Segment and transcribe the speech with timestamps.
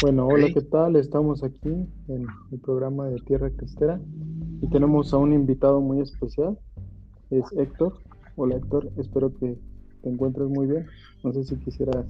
[0.00, 0.94] Bueno, hola, ¿qué tal?
[0.94, 1.68] Estamos aquí
[2.06, 4.00] en el programa de Tierra Cristera
[4.62, 6.56] y tenemos a un invitado muy especial,
[7.30, 7.98] es Héctor.
[8.36, 9.58] Hola Héctor, espero que
[10.02, 10.86] te encuentres muy bien.
[11.24, 12.06] No sé si quisieras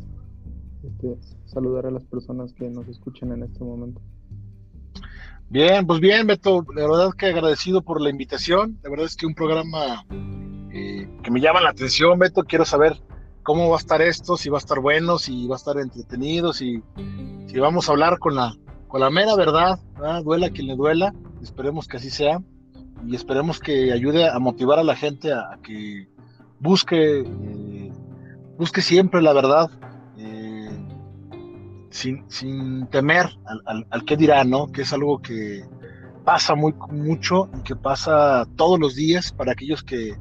[0.83, 1.17] este,
[1.47, 4.03] saludar a las personas que nos escuchan en este momento.
[5.49, 8.79] Bien, pues bien, Beto, la verdad que agradecido por la invitación.
[8.83, 10.05] La verdad es que un programa
[10.75, 13.01] eh, que me llama la atención, Beto, quiero saber
[13.49, 16.53] cómo va a estar esto, si va a estar bueno, si va a estar entretenido,
[16.53, 16.83] si,
[17.59, 18.55] vamos a hablar con la,
[18.89, 19.81] con la mera verdad,
[20.23, 22.43] duela quien le duela, esperemos que así sea
[23.07, 26.11] y esperemos que ayude a motivar a la gente a, que
[26.61, 27.93] busque, eh,
[28.59, 29.71] busque siempre la verdad,
[31.89, 33.31] sin, temer
[33.65, 34.67] al, al, qué dirá, ¿no?
[34.67, 35.65] Que es algo que
[36.23, 40.19] pasa muy mucho y que pasa todos los días para aquellos que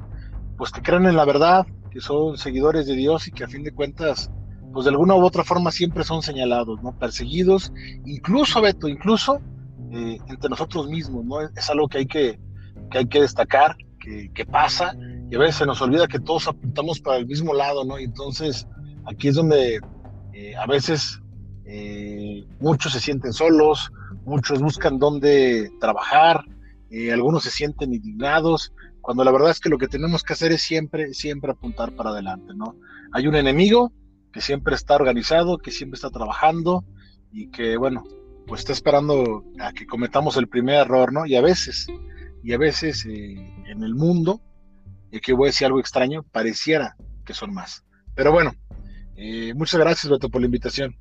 [0.56, 1.66] pues que creen en la verdad,
[1.98, 4.30] que son seguidores de Dios y que a fin de cuentas
[4.72, 6.96] pues de alguna u otra forma siempre son señalados, ¿no?
[6.96, 7.72] Perseguidos,
[8.04, 9.40] incluso Beto, incluso
[9.90, 11.40] eh, entre nosotros mismos, ¿no?
[11.40, 12.38] Es algo que hay que,
[12.88, 14.94] que hay que destacar, que, pasa,
[15.28, 17.98] y a veces se nos olvida que todos apuntamos para el mismo lado, ¿no?
[17.98, 18.68] Y entonces
[19.04, 19.80] aquí es donde
[20.32, 21.20] eh, a veces
[21.66, 23.90] eh, muchos se sienten solos,
[24.24, 26.44] muchos buscan dónde trabajar,
[27.12, 28.72] algunos se sienten indignados,
[29.08, 32.10] cuando la verdad es que lo que tenemos que hacer es siempre, siempre apuntar para
[32.10, 32.76] adelante, ¿no?
[33.10, 33.90] Hay un enemigo
[34.34, 36.84] que siempre está organizado, que siempre está trabajando
[37.32, 38.04] y que, bueno,
[38.46, 41.24] pues está esperando a que cometamos el primer error, ¿no?
[41.24, 41.86] Y a veces,
[42.42, 44.42] y a veces eh, en el mundo,
[45.10, 47.86] y que voy a decir algo extraño, pareciera que son más.
[48.14, 48.52] Pero bueno,
[49.54, 50.94] muchas gracias, Beto, por la invitación.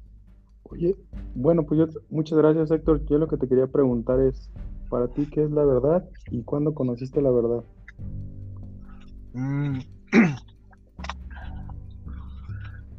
[0.63, 0.95] Oye,
[1.35, 3.05] bueno, pues yo, muchas gracias Héctor.
[3.07, 4.49] Yo lo que te quería preguntar es,
[4.89, 7.65] para ti, ¿qué es la verdad y cuándo conociste la verdad?
[9.33, 9.79] Mm.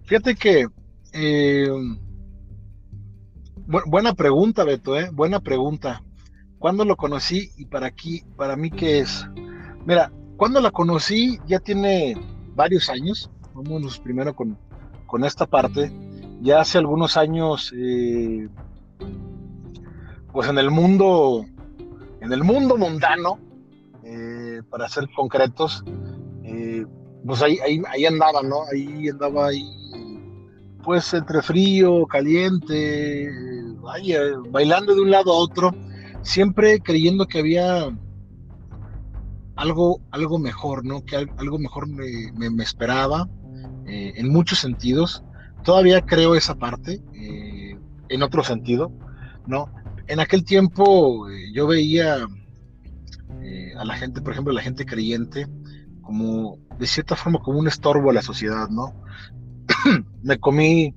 [0.05, 0.67] Fíjate que
[1.13, 1.69] eh,
[3.87, 5.11] buena pregunta, Beto, ¿eh?
[5.13, 6.03] Buena pregunta.
[6.59, 9.27] ¿Cuándo lo conocí y para aquí, para mí qué es?
[9.85, 12.17] Mira, cuando la conocí ya tiene
[12.55, 13.31] varios años.
[13.55, 14.59] Vámonos primero con,
[15.07, 15.93] con esta parte
[16.41, 18.49] ya hace algunos años, eh,
[20.33, 21.45] pues en el mundo,
[22.21, 23.39] en el mundo mundano,
[24.59, 25.85] eh, para ser concretos,
[26.45, 26.85] eh,
[27.27, 28.63] pues ahí, ahí, andaba, ¿no?
[28.73, 29.65] Ahí andaba ahí,
[30.83, 33.29] pues entre frío, caliente,
[34.51, 35.75] bailando de un lado a otro,
[36.23, 37.89] siempre creyendo que había
[39.57, 41.05] algo, algo mejor, ¿no?
[41.05, 43.29] Que algo mejor me, me esperaba
[43.87, 45.25] en muchos sentidos
[45.69, 47.77] todavía creo esa parte, eh,
[48.09, 48.91] en otro sentido,
[49.47, 49.71] ¿no?
[50.07, 52.27] En aquel tiempo eh, yo veía
[53.43, 55.47] eh, a la gente, por ejemplo, a la gente creyente,
[56.03, 58.95] como, de cierta forma, como un estorbo a la sociedad, ¿no?
[60.23, 60.95] me comí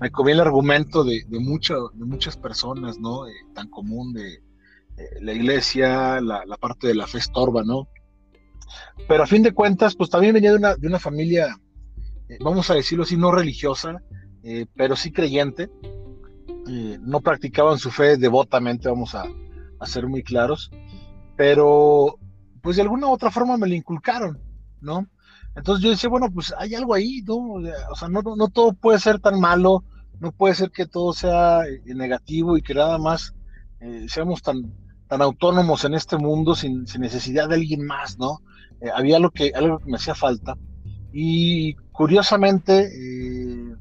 [0.00, 3.22] me comí el argumento de, de, muchas personas, ¿no?
[3.54, 4.42] tan común de
[5.20, 7.86] la iglesia, la, parte de la fe estorba, ¿no?
[9.06, 11.56] Pero a fin de cuentas, pues también venía de una, de una familia
[12.32, 14.02] eh, vamos a decirlo así, no religiosa,
[14.42, 15.70] eh, pero sí creyente.
[16.68, 19.26] Eh, no practicaban su fe devotamente, vamos a,
[19.84, 20.70] ser muy claros,
[21.42, 22.20] pero
[22.62, 24.38] pues de alguna u otra forma me lo inculcaron,
[24.80, 25.08] ¿no?
[25.56, 27.34] Entonces yo decía, bueno, pues hay algo ahí, ¿no?
[27.90, 29.82] O sea, no, no todo puede ser tan malo,
[30.20, 33.34] no puede ser que todo sea negativo y que nada más
[34.06, 34.72] seamos tan,
[35.08, 38.38] tan autónomos en este mundo sin, sin necesidad de alguien más, ¿no?
[38.94, 40.56] había algo que, algo que me hacía falta
[41.12, 43.74] y curiosamente, eh,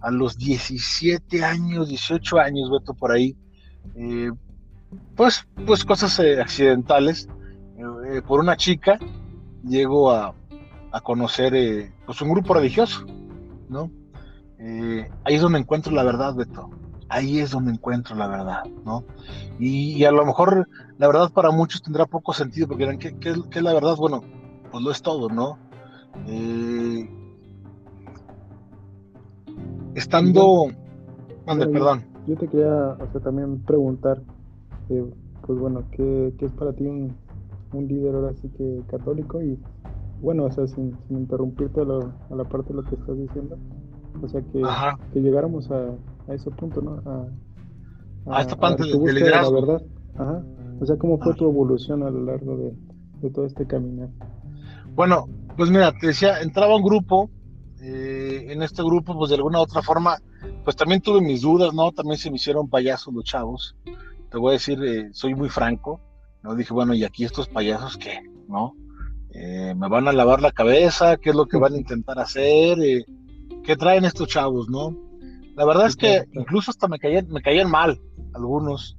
[0.00, 3.34] a los 17 años, 18 años, Beto, por ahí,
[3.96, 4.30] eh,
[5.16, 7.28] pues, pues cosas eh, accidentales,
[8.26, 8.98] por una chica,
[9.64, 10.34] llego a,
[10.92, 13.04] a conocer pues un grupo religioso,
[13.68, 13.90] ¿no?
[15.24, 16.70] ahí es donde encuentro la verdad, Beto.
[17.08, 19.04] Ahí es donde encuentro la verdad, ¿no?
[19.58, 23.34] Y, a lo mejor la verdad para muchos tendrá poco sentido, porque dirán, ¿qué, qué,
[23.50, 23.96] qué es la verdad?
[23.96, 24.22] Bueno,
[24.70, 25.58] pues lo es todo, ¿no?
[26.26, 27.08] Eh,
[29.94, 30.68] estando.
[31.46, 32.04] perdón.
[32.26, 34.22] Yo te quería también preguntar,
[34.88, 35.04] eh,
[35.46, 37.14] pues bueno, ¿qué, es para ti un,
[37.72, 39.42] líder ahora sí que católico?
[39.42, 39.58] Y
[40.20, 43.56] bueno, o sea, sin, interrumpirte a, la parte de lo que estás diciendo,
[44.22, 44.62] o sea, que,
[45.12, 45.94] que llegáramos a,
[46.28, 47.02] a, ese punto, ¿no?
[48.26, 49.60] A, esta parte de, liderazgo.
[49.60, 49.86] La verdad.
[50.16, 50.44] Ajá.
[50.80, 52.72] O sea, ¿cómo fue tu evolución a lo largo de,
[53.20, 54.08] de todo este caminar?
[54.94, 57.30] Bueno, pues mira, te decía, entraba un grupo,
[57.82, 60.18] eh, en este grupo, pues de alguna u otra forma,
[60.64, 61.90] pues también tuve mis dudas, ¿no?
[61.92, 63.76] También se me hicieron payasos los chavos.
[64.32, 66.00] Te voy a decir, eh, soy muy franco,
[66.42, 66.54] ¿no?
[66.54, 68.22] Dije, bueno, ¿y aquí estos payasos qué?
[68.48, 68.74] ¿No?
[69.34, 71.18] Eh, ¿Me van a lavar la cabeza?
[71.18, 72.78] ¿Qué es lo que van a intentar hacer?
[73.62, 74.96] ¿Qué traen estos chavos, no?
[75.54, 78.00] La verdad es que incluso hasta me caían, me caían mal
[78.34, 78.96] algunos.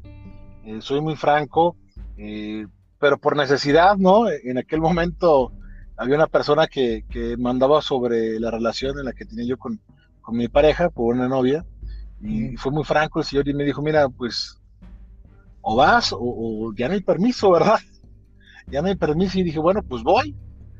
[0.66, 1.76] Eh, soy muy franco,
[2.18, 2.68] eh,
[3.00, 4.30] pero por necesidad, ¿no?
[4.30, 5.52] En aquel momento
[5.98, 9.82] había una persona que, que mandaba sobre la relación en la que tenía yo con,
[10.22, 11.66] con mi pareja, por una novia,
[12.22, 14.60] y fue muy franco el señor y me dijo, mira, pues
[15.64, 17.80] o vas o, ya no hay permiso, ¿verdad?
[18.68, 20.38] Ya no hay permiso y dije, bueno, pues voy,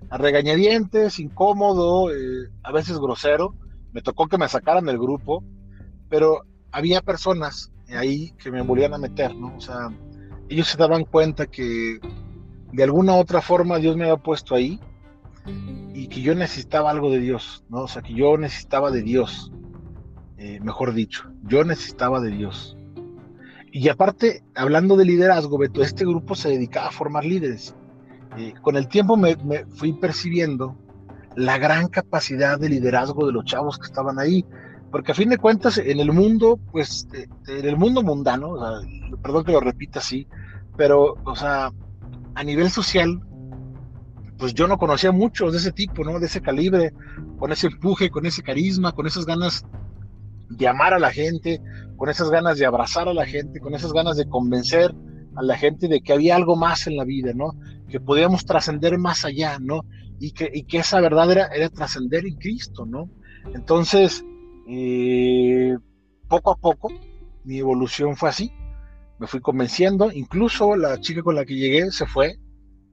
[0.10, 3.56] a regañadientes, incómodo, eh, a veces grosero,
[3.92, 5.44] me tocó que me sacaran del grupo,
[6.08, 9.54] pero había personas ahí que me volvían a meter, ¿no?
[9.58, 9.90] O sea,
[10.48, 12.00] ellos se daban cuenta que
[12.72, 14.80] de alguna otra forma Dios me había puesto ahí
[15.94, 17.82] y que yo necesitaba algo de Dios, ¿no?
[17.82, 19.52] O sea, que yo necesitaba de Dios,
[20.38, 22.78] eh, mejor dicho, yo necesitaba de Dios.
[23.76, 27.74] Y aparte, hablando de liderazgo, Beto, este grupo se dedicaba a formar líderes.
[28.38, 29.36] Eh, con el tiempo me,
[29.66, 30.78] fui percibiendo
[31.36, 34.46] la gran capacidad de liderazgo de los chavos que estaban ahí,
[34.92, 37.08] porque a fin de cuentas en el mundo, pues,
[37.48, 38.54] en el mundo mundano,
[39.24, 40.28] perdón que lo repita así,
[40.78, 41.72] pero, o sea,
[42.36, 43.22] a nivel social,
[44.38, 46.20] pues yo no conocía muchos de ese tipo, ¿no?
[46.20, 46.94] De ese calibre,
[47.40, 49.66] con ese empuje, con ese carisma, con esas ganas
[50.58, 51.62] de amar a la gente,
[51.96, 54.94] con esas ganas de abrazar a la gente, con esas ganas de convencer
[55.36, 57.54] a la gente de que había algo más en la vida, ¿no?
[57.90, 59.86] Que podíamos trascender más allá, ¿no?
[60.20, 63.10] Y que, y que esa verdad era, era trascender en Cristo, ¿no?
[63.54, 64.24] Entonces,
[64.68, 65.76] eh,
[66.28, 66.92] poco a poco,
[67.44, 68.52] mi evolución fue así,
[69.20, 72.38] me fui convenciendo, incluso la chica con la que llegué se fue,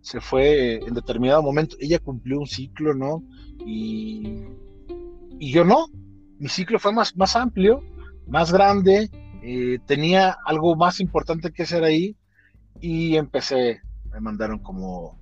[0.01, 3.23] se fue en determinado momento, ella cumplió un ciclo, ¿no?
[3.67, 4.45] Y,
[5.39, 5.87] y yo no,
[6.41, 7.85] mi ciclo fue más, más amplio,
[8.27, 9.11] más grande,
[9.43, 12.17] eh, tenía algo más importante que hacer ahí
[12.81, 15.21] y empecé, me mandaron como,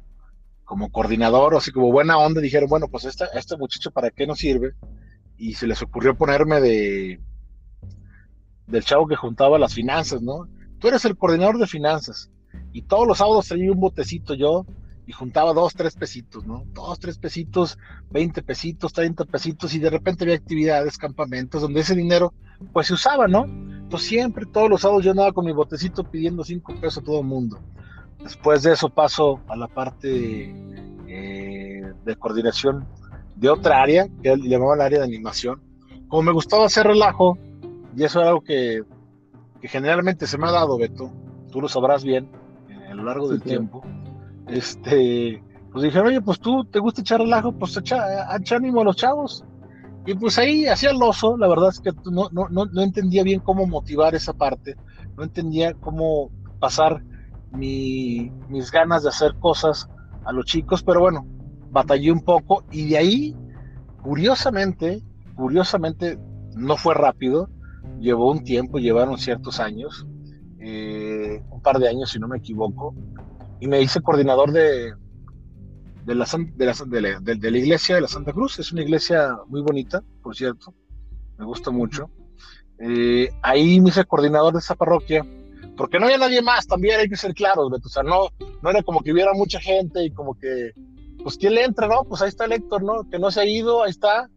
[0.65, 4.29] como coordinador, o así como buena onda, dijeron, bueno, pues este, este muchacho para qué
[4.29, 4.75] nos sirve,
[5.37, 7.21] y se les ocurrió ponerme de
[8.69, 10.47] del chavo que juntaba las finanzas, ¿no?
[10.79, 12.31] Tú eres el coordinador de finanzas,
[12.73, 14.67] y todos los sábados traía un botecito yo,
[15.09, 16.65] y juntaba dos, tres pesitos, ¿no?
[16.75, 17.79] Dos, tres pesitos,
[18.11, 22.35] veinte pesitos, treinta pesitos, y de repente había actividades, campamentos, donde ese dinero,
[22.75, 23.45] pues se usaba, ¿no?
[23.45, 27.21] Entonces siempre, todos los sábados yo andaba con mi botecito pidiendo cinco pesos a todo
[27.21, 27.59] el mundo.
[28.23, 32.87] Después de eso paso a la parte de, eh, de coordinación
[33.35, 35.63] de otra área, que le llamaban el área de animación.
[36.09, 37.39] Como me gustaba hacer relajo,
[37.97, 38.83] y eso era algo que,
[39.59, 41.11] que generalmente se me ha dado, Beto,
[41.51, 42.31] tú lo sabrás bien,
[42.91, 43.83] a lo largo del tiempo
[44.49, 45.43] este,
[45.73, 49.45] pues dijeron, oye, pues tú te gusta echar relajo, pues echa, ánimo a los chavos.
[50.07, 53.23] Y pues ahí hacía el oso, la verdad es que no, no, no, no, entendía
[53.23, 54.77] bien cómo motivar esa parte,
[55.17, 57.05] no entendía cómo pasar
[57.53, 59.89] mi, mis ganas de hacer cosas
[60.25, 61.27] a los chicos, pero bueno,
[61.71, 63.37] batallé un poco y de ahí,
[64.03, 65.03] curiosamente,
[65.37, 66.19] curiosamente,
[66.57, 67.51] no fue rápido,
[68.01, 70.07] llevó un tiempo, llevaron ciertos años,
[70.59, 72.95] eh, un par de años si no me equivoco,
[73.61, 74.95] y me hice coordinador de,
[76.05, 76.27] de, la,
[76.57, 76.67] de,
[77.01, 78.59] la, de, la, iglesia de la Santa Cruz.
[78.59, 80.75] Es una iglesia muy bonita, por cierto,
[81.37, 82.11] me gusta mucho.
[82.79, 85.27] Eh, ahí me hice coordinador de esa parroquia,
[85.77, 88.29] porque no había nadie más, también hay que ser claros, o sea, no,
[88.63, 90.73] no era como que hubiera mucha gente y como que,
[91.23, 92.05] pues, ¿quién le entra, no?
[92.05, 93.09] Pues ahí está el Héctor, ¿no?
[93.11, 94.31] Que no se ha ido, ahí está.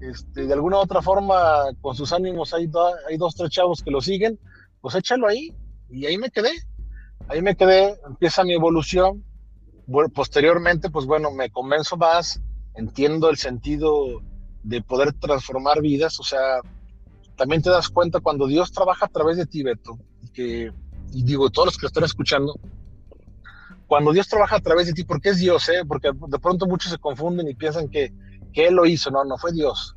[0.00, 1.36] Este, de alguna u otra forma,
[1.80, 2.68] con sus ánimos, hay,
[3.08, 4.38] hay dos, tres chavos que lo siguen,
[4.80, 5.54] pues échalo ahí.
[5.90, 6.50] Y ahí me quedé
[7.28, 9.24] ahí me quedé, empieza mi evolución.
[10.14, 12.40] Posteriormente, pues bueno, me convenzo más,
[12.74, 14.22] entiendo el sentido
[14.62, 16.60] de poder transformar vidas, o sea,
[17.36, 19.98] también te das cuenta cuando Dios trabaja a través de ti, Beto,
[20.32, 20.72] que,
[21.12, 22.54] y digo, todos los que están escuchando,
[23.86, 25.82] cuando Dios trabaja a través de ti, porque es Dios, ¿eh?
[25.86, 28.12] porque de pronto muchos se confunden y piensan que,
[28.52, 29.96] que Él lo hizo, no, no fue Dios.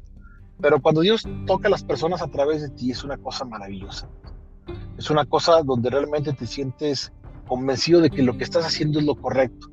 [0.60, 4.10] Pero cuando Dios toca a las personas a través de ti, es una cosa maravillosa.
[4.98, 7.12] Es una cosa donde realmente te sientes
[7.48, 9.70] convencido de que lo que estás haciendo es lo correcto.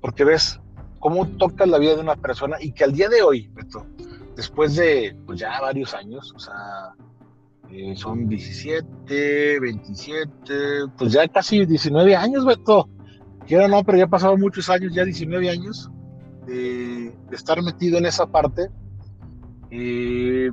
[0.00, 0.60] Porque ves
[0.98, 3.86] cómo tocas la vida de una persona y que al día de hoy, Beto,
[4.36, 6.94] después de pues ya varios años, o sea,
[7.70, 10.54] eh, son 17, 27,
[10.96, 12.88] pues ya casi 19 años, Beto.
[13.46, 15.90] Quiero no, pero ya pasado muchos años, ya 19 años
[16.46, 18.68] de, estar metido en esa parte.
[19.70, 20.50] Eh,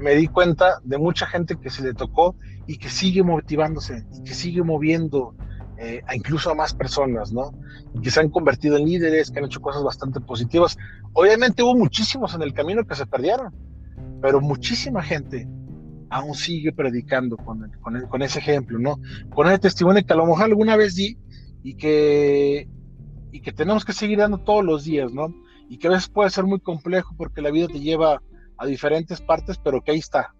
[0.00, 2.34] me di cuenta de mucha gente que se le tocó
[2.66, 5.34] y que sigue motivándose, y que sigue moviendo
[5.78, 7.52] eh, a incluso a más personas, ¿no?
[7.94, 10.76] Y que se han convertido en líderes, que han hecho cosas bastante positivas.
[11.12, 13.54] Obviamente hubo muchísimos en el camino que se perdieron,
[14.20, 15.48] pero muchísima gente
[16.10, 18.98] aún sigue predicando con, con, con ese ejemplo, ¿no?
[19.34, 21.18] Con ese testimonio que a lo mejor alguna vez di
[21.62, 22.68] y que,
[23.32, 25.34] y que tenemos que seguir dando todos los días, ¿no?
[25.68, 28.20] Y que a veces puede ser muy complejo porque la vida te lleva
[28.60, 30.34] a diferentes partes, pero que ahí está,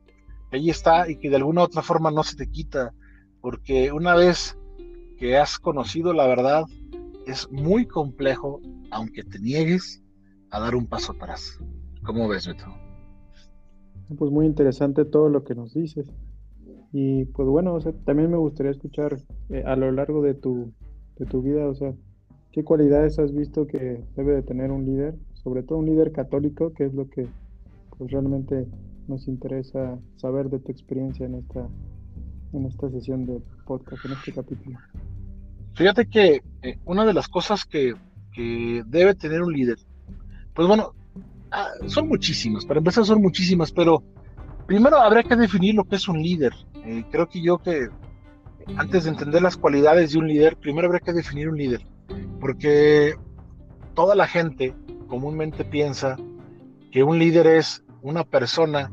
[0.51, 2.93] que ahí está y que de alguna otra forma no se te quita,
[3.41, 4.59] porque una vez
[5.17, 6.65] que has conocido la verdad,
[7.27, 8.61] es muy complejo,
[8.91, 10.03] aunque te niegues,
[10.51, 11.59] a dar un paso atrás.
[12.05, 12.67] ¿Cómo ves, Beto?
[14.19, 16.07] Pues muy interesante todo lo que nos dices.
[16.93, 19.17] Y pues bueno, también me gustaría escuchar
[19.49, 20.75] eh, a lo largo de tu,
[21.17, 21.95] de tu vida, o sea,
[22.53, 25.17] ¿qué cualidades has visto que debe de tener un líder?
[25.33, 27.29] Sobre todo un líder católico, que es lo que
[28.01, 28.67] pues realmente
[29.09, 31.69] nos interesa saber de tu experiencia en esta,
[32.55, 34.79] en esta sesión de podcast, en este capítulo.
[35.75, 37.95] Fíjate que eh, una de las cosas que,
[38.87, 39.77] debe tener un líder,
[40.55, 40.95] pues bueno,
[41.51, 44.03] ah, son muchísimas, para empezar son muchísimas, pero
[44.67, 46.55] primero habría que definir lo que es un líder.
[46.87, 47.91] Eh, creo que yo que
[48.77, 51.87] antes de entender las cualidades de un líder, primero habría que definir un líder,
[52.41, 53.15] porque
[53.95, 54.75] toda la gente
[55.07, 56.17] comúnmente piensa
[56.91, 58.93] que un líder es una persona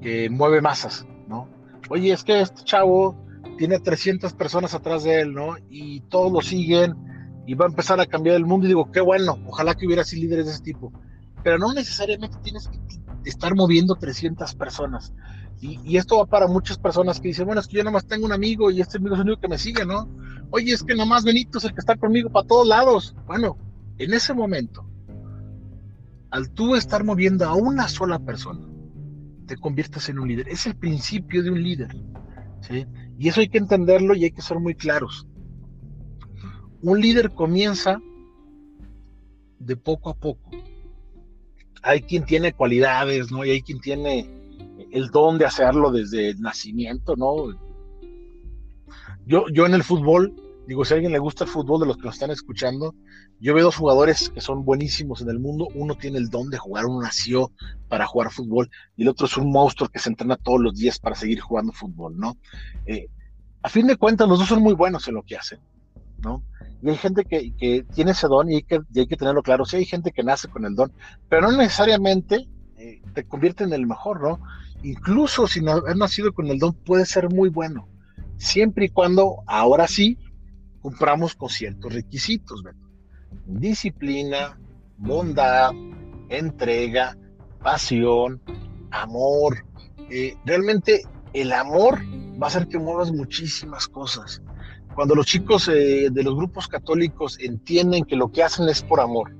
[0.00, 1.48] que mueve masas, ¿no?
[1.88, 3.16] Oye, es que este chavo
[3.58, 5.56] tiene 300 personas atrás de él, ¿no?
[5.70, 6.96] Y todos lo siguen
[7.46, 10.02] y va a empezar a cambiar el mundo y digo, qué bueno, ojalá que hubiera
[10.02, 10.92] así líderes de ese tipo.
[11.42, 12.78] Pero no necesariamente tienes que
[13.24, 15.12] estar moviendo 300 personas.
[15.60, 18.26] Y, esto va para muchas personas que dicen, bueno, es que yo nada más tengo
[18.26, 20.08] un amigo y este amigo es el único que me sigue, ¿no?
[20.50, 23.14] Oye, es que nada más Benito es el que está conmigo para todos lados.
[23.26, 23.56] Bueno,
[23.98, 24.84] en ese momento,
[26.32, 28.66] al tú estar moviendo a una sola persona,
[29.46, 30.48] te conviertes en un líder.
[30.48, 31.94] Es el principio de un líder.
[32.62, 32.86] ¿sí?
[33.18, 35.28] Y eso hay que entenderlo y hay que ser muy claros.
[36.80, 38.00] Un líder comienza
[39.58, 40.50] de poco a poco.
[41.82, 43.44] Hay quien tiene cualidades, ¿no?
[43.44, 44.28] Y hay quien tiene
[44.90, 47.50] el don de hacerlo desde el nacimiento, ¿no?
[49.26, 50.34] Yo, yo en el fútbol,
[50.66, 52.94] digo, si a alguien le gusta el fútbol de los que nos están escuchando,
[53.40, 55.68] yo veo dos jugadores que son buenísimos en el mundo.
[55.74, 57.50] Uno tiene el don de jugar, uno nació
[57.88, 60.98] para jugar fútbol y el otro es un monstruo que se entrena todos los días
[60.98, 62.36] para seguir jugando fútbol, ¿no?
[62.86, 63.08] Eh,
[63.62, 65.60] a fin de cuentas, los dos son muy buenos en lo que hacen,
[66.18, 66.42] ¿no?
[66.82, 69.64] Y hay gente que, que tiene ese don y hay, que, tenerlo claro.
[69.64, 70.92] Sí, hay gente que nace con el don,
[71.28, 74.40] pero no necesariamente eh, te convierte en el mejor, ¿no?
[74.82, 77.88] Incluso si no has nacido con el don, puede ser muy bueno,
[78.36, 80.18] siempre y cuando, ahora sí,
[80.82, 82.62] cumplamos con ciertos requisitos,
[83.46, 84.58] disciplina,
[84.98, 85.70] bondad,
[86.28, 87.16] entrega,
[87.62, 88.42] pasión,
[88.90, 89.64] amor.
[90.10, 92.00] Eh, realmente el amor
[92.40, 94.42] va a hacer que muevas muchísimas cosas.
[94.94, 99.00] Cuando los chicos eh, de los grupos católicos entienden que lo que hacen es por
[99.00, 99.34] amor,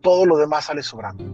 [0.00, 1.24] todo lo demás sale sobrando.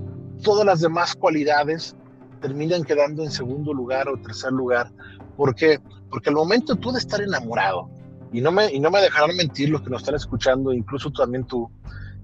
[0.43, 1.97] Todas las demás cualidades
[2.41, 4.93] terminan quedando en segundo lugar o tercer lugar.
[5.37, 5.81] ¿Por qué?
[6.11, 7.91] Porque al momento tú de estar enamorado,
[8.33, 11.47] y no me, y no me dejarán mentir los que nos están escuchando, incluso también
[11.47, 11.71] tú,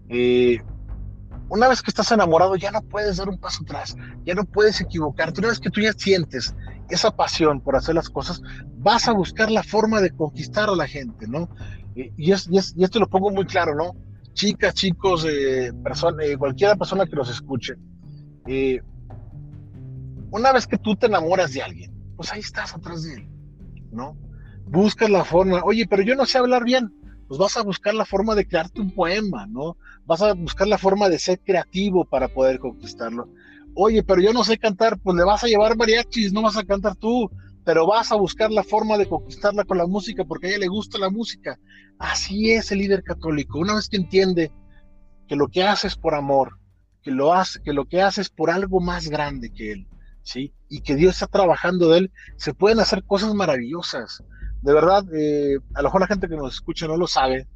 [0.09, 0.61] eh,
[1.49, 4.81] una vez que estás enamorado ya no puedes dar un paso atrás, ya no puedes
[4.81, 6.55] equivocarte, una vez que tú ya sientes
[6.91, 8.43] esa pasión por hacer las cosas,
[8.79, 11.49] vas a buscar la forma de conquistar a la gente, ¿no?
[11.95, 13.95] Y, es, y, esto lo pongo muy claro, ¿no?
[14.33, 17.75] Chicas, chicos, eh, persona, eh, cualquier persona que los escuche,
[20.31, 23.29] una vez que tú te enamoras de alguien, pues ahí estás atrás de él,
[23.93, 24.17] ¿no?
[24.67, 26.93] Buscas la forma, oye, pero yo no sé hablar bien,
[27.29, 29.77] pues vas a buscar la forma de crearte un poema, ¿no?
[30.07, 33.29] Vas a buscar la forma de ser creativo para poder conquistarlo.
[33.75, 36.65] Oye, pero yo no sé cantar, pues le vas a llevar mariachis, no vas a
[36.65, 37.31] cantar tú,
[37.65, 40.69] pero vas a buscar la forma de conquistarla con la música porque a ella le
[40.69, 41.59] gusta la música.
[41.99, 43.59] Así es el líder católico.
[43.59, 44.53] Una vez que entiende
[45.27, 46.59] que lo que hace es por amor,
[47.03, 49.89] que lo hace, que lo que hace es por algo más grande que él,
[50.23, 50.53] ¿sí?
[50.69, 54.23] Y que Dios está trabajando de él, se pueden hacer cosas maravillosas
[54.65, 57.47] de verdad, eh, a lo mejor la gente que nos escucha no lo sabe,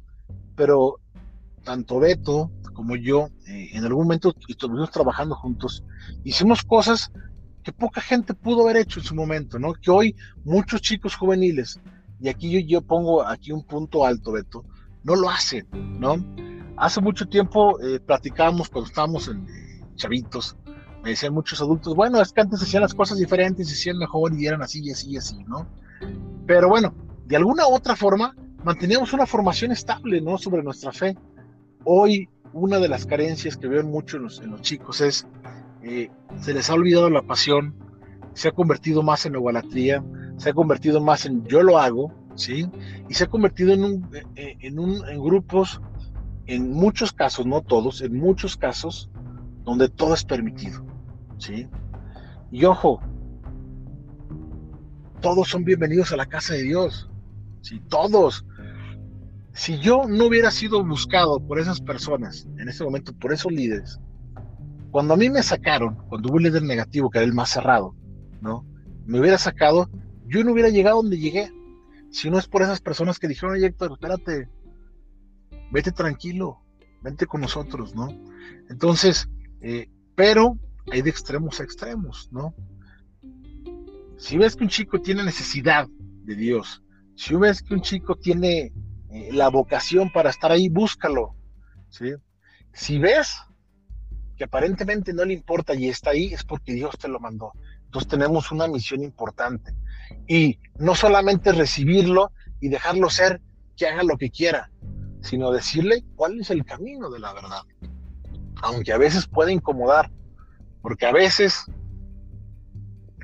[0.55, 0.99] pero
[1.63, 5.83] tanto Beto como yo, eh, en algún momento estuvimos trabajando juntos,
[6.23, 7.11] hicimos cosas
[7.63, 9.73] que poca gente pudo haber hecho en su momento, ¿no?
[9.73, 11.79] Que hoy muchos chicos juveniles,
[12.21, 14.63] y aquí yo, pongo aquí un punto alto, Beto,
[15.03, 15.67] no lo hacen,
[15.99, 16.23] ¿no?
[16.77, 19.47] Hace mucho tiempo eh, platicábamos cuando estábamos en
[19.95, 20.55] chavitos,
[21.03, 24.39] me decían muchos adultos, bueno, es que antes hacían las cosas diferentes, se hacían mejor
[24.39, 25.67] y eran así y así y así, ¿no?
[26.45, 26.93] Pero bueno,
[27.25, 30.37] de alguna otra forma, manteníamos una formación estable, ¿no?
[30.37, 31.15] Sobre nuestra fe.
[31.85, 35.27] Hoy, una de las carencias que veo mucho en los, chicos es,
[35.83, 37.75] eh, se les ha olvidado la pasión,
[38.33, 40.03] se ha convertido más en egolatría,
[40.37, 42.67] se ha convertido más en yo lo hago, ¿sí?
[43.07, 45.81] Y se ha convertido en, un, eh, en, un, en grupos,
[46.45, 49.09] en muchos casos, no todos, en muchos casos,
[49.63, 50.83] donde todo es permitido,
[51.37, 51.67] ¿sí?
[52.51, 53.01] Y ojo,
[55.21, 57.09] todos son bienvenidos a la casa de Dios.
[57.61, 58.45] Si todos,
[59.53, 63.99] si yo no hubiera sido buscado por esas personas, en ese momento, por esos líderes,
[64.91, 67.95] cuando a mí me sacaron, cuando hubo un líder negativo, que era el más cerrado,
[68.41, 68.65] ¿no?
[69.05, 69.89] me hubiera sacado,
[70.27, 71.51] yo no hubiera llegado donde llegué.
[72.11, 74.47] Si no es por esas personas que dijeron, oye Héctor, espérate,
[75.71, 76.59] vete tranquilo,
[77.01, 78.09] vente con nosotros, ¿no?
[78.69, 79.27] Entonces,
[79.61, 80.57] eh, pero
[80.91, 82.53] hay de extremos a extremos, ¿no?
[84.19, 86.83] Si ves que un chico tiene necesidad de Dios,
[87.15, 88.73] si ves que un chico tiene
[89.11, 91.35] eh, la vocación para estar ahí, búscalo.
[92.73, 93.37] Si ves
[94.35, 97.53] que aparentemente no le importa y está ahí, es porque Dios te lo mandó.
[97.85, 99.73] Entonces tenemos una misión importante.
[100.27, 103.41] Y no solamente recibirlo y dejarlo ser
[103.77, 104.69] que haga lo que quiera,
[105.21, 107.63] sino decirle cuál es el camino de la verdad.
[108.63, 110.11] Aunque a veces puede incomodar,
[110.81, 111.65] porque a veces,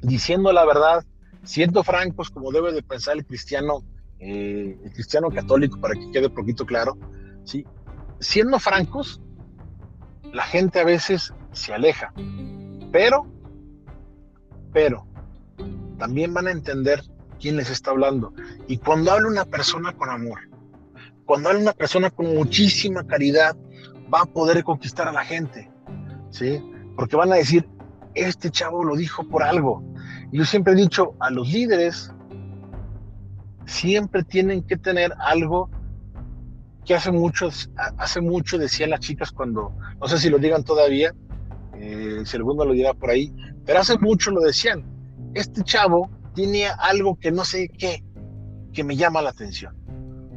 [0.05, 1.05] diciendo la verdad,
[1.43, 3.83] siendo francos, como debe de pensar el cristiano,
[4.19, 6.97] eh, el cristiano católico, para que quede poquito claro,
[7.43, 7.65] ¿sí?
[8.19, 9.21] siendo francos,
[10.33, 12.13] la gente a veces se aleja,
[12.91, 13.25] pero,
[14.73, 15.05] pero,
[15.97, 17.01] también van a entender
[17.39, 18.33] quién les está hablando.
[18.67, 20.39] Y cuando habla una persona con amor,
[21.25, 23.55] cuando habla una persona con muchísima caridad,
[24.13, 25.71] va a poder conquistar a la gente,
[26.29, 26.61] ¿sí?
[26.95, 27.67] Porque van a decir,
[28.13, 29.83] este chavo lo dijo por algo.
[30.35, 32.11] Yo siempre he dicho, a los líderes
[33.65, 35.69] siempre tienen que tener algo
[36.83, 37.47] que hace mucho,
[37.97, 41.15] hace mucho decían las chicas cuando, no sé si lo digan todavía,
[41.79, 43.33] eh, si alguno lo dirá por ahí,
[43.65, 44.83] pero hace mucho lo decían,
[45.35, 48.03] este chavo tiene algo que no sé qué,
[48.73, 49.73] que me llama la atención,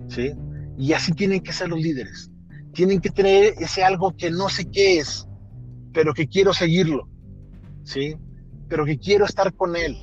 [0.06, 0.32] ¿sí?
[0.78, 2.30] Y así tienen que ser los líderes,
[2.72, 5.26] tienen que tener ese algo que no sé qué es,
[5.92, 7.08] pero que quiero seguirlo,
[7.82, 8.16] ¿sí?
[8.68, 9.96] Pero que quiero estar con él.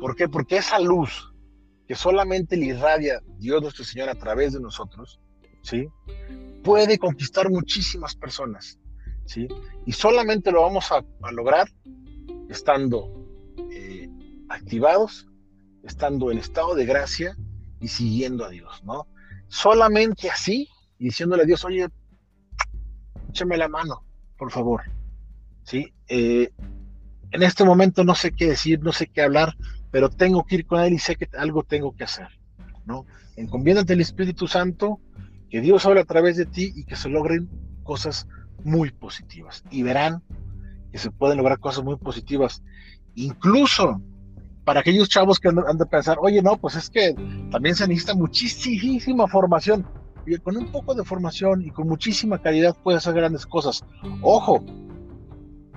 [0.00, 0.28] ¿Por qué?
[0.28, 1.30] Porque esa luz
[1.90, 5.20] que solamente le irradia Dios nuestro Señor a través de nosotros,
[5.62, 5.88] ¿sí?
[6.62, 8.78] Puede conquistar muchísimas personas,
[9.24, 9.48] ¿sí?
[9.86, 11.68] Y solamente lo vamos a, lograr
[12.48, 13.26] estando
[13.72, 14.08] eh,
[14.48, 15.26] activados,
[15.82, 17.36] estando en estado de gracia
[17.80, 19.08] y siguiendo a Dios, ¿no?
[19.48, 21.88] Solamente así, y diciéndole a Dios, oye,
[23.30, 24.04] échame la mano,
[24.38, 24.82] por favor,
[25.64, 25.92] ¿sí?
[26.06, 26.52] Eh,
[27.32, 29.56] en este momento no sé qué decir, no sé qué hablar,
[29.90, 32.28] pero tengo que ir con Él y sé que algo tengo que hacer,
[32.84, 33.06] ¿no?
[33.36, 35.00] Encomiéndate el Espíritu Santo,
[35.48, 37.48] que Dios hable a través de ti y que se logren
[37.82, 38.28] cosas
[38.64, 39.64] muy positivas.
[39.70, 40.22] Y verán
[40.92, 42.62] que se pueden lograr cosas muy positivas.
[43.14, 44.00] Incluso
[44.64, 47.14] para aquellos chavos que han de pensar, oye, no, pues es que
[47.50, 49.86] también se necesita muchísima formación.
[50.26, 53.84] Y con un poco de formación y con muchísima calidad puedes hacer grandes cosas.
[54.22, 54.64] Ojo,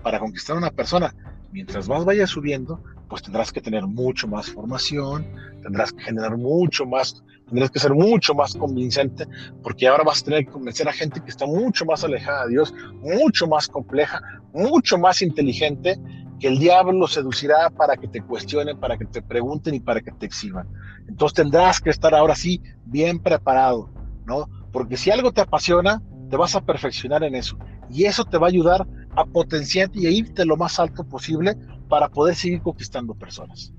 [0.03, 1.15] para conquistar a una persona,
[1.53, 5.25] mientras más vayas subiendo, pues tendrás que tener mucho más formación,
[5.61, 9.27] tendrás que generar mucho más, tendrás que ser mucho más convincente,
[9.61, 12.53] porque ahora vas a tener que convencer a gente que está mucho más alejada de
[12.53, 14.19] Dios, mucho más compleja,
[14.51, 15.99] mucho más inteligente,
[16.39, 20.11] que el diablo seducirá para que te cuestionen, para que te pregunten y para que
[20.11, 20.67] te exhiban.
[21.07, 23.91] Entonces tendrás que estar ahora sí bien preparado,
[24.25, 24.49] ¿no?
[24.71, 27.57] Porque si algo te apasiona, te vas a perfeccionar en eso.
[27.91, 31.55] Y eso te va a ayudar a potenciarte y a irte lo más alto posible
[31.89, 33.73] para poder seguir conquistando personas.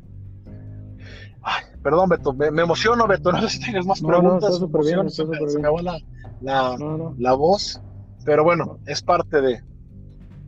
[1.43, 3.31] Ay, perdón, Beto, me, emociono, Beto.
[3.33, 4.61] No sé si tienes más preguntas.
[4.61, 5.99] No, bien, se, me, acabó la,
[6.41, 6.77] la,
[7.19, 7.83] la, voz,
[8.25, 9.63] pero bueno, es parte de.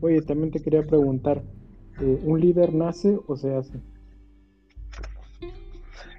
[0.00, 1.42] Oye, también te quería preguntar:
[2.00, 3.80] eh, ¿un líder nace o se hace?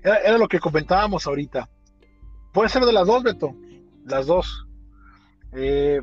[0.04, 1.68] Era, era, lo que comentábamos ahorita.
[2.54, 3.56] Puede ser de las dos, Beto.
[4.06, 4.68] Las dos.
[5.54, 6.02] Eh,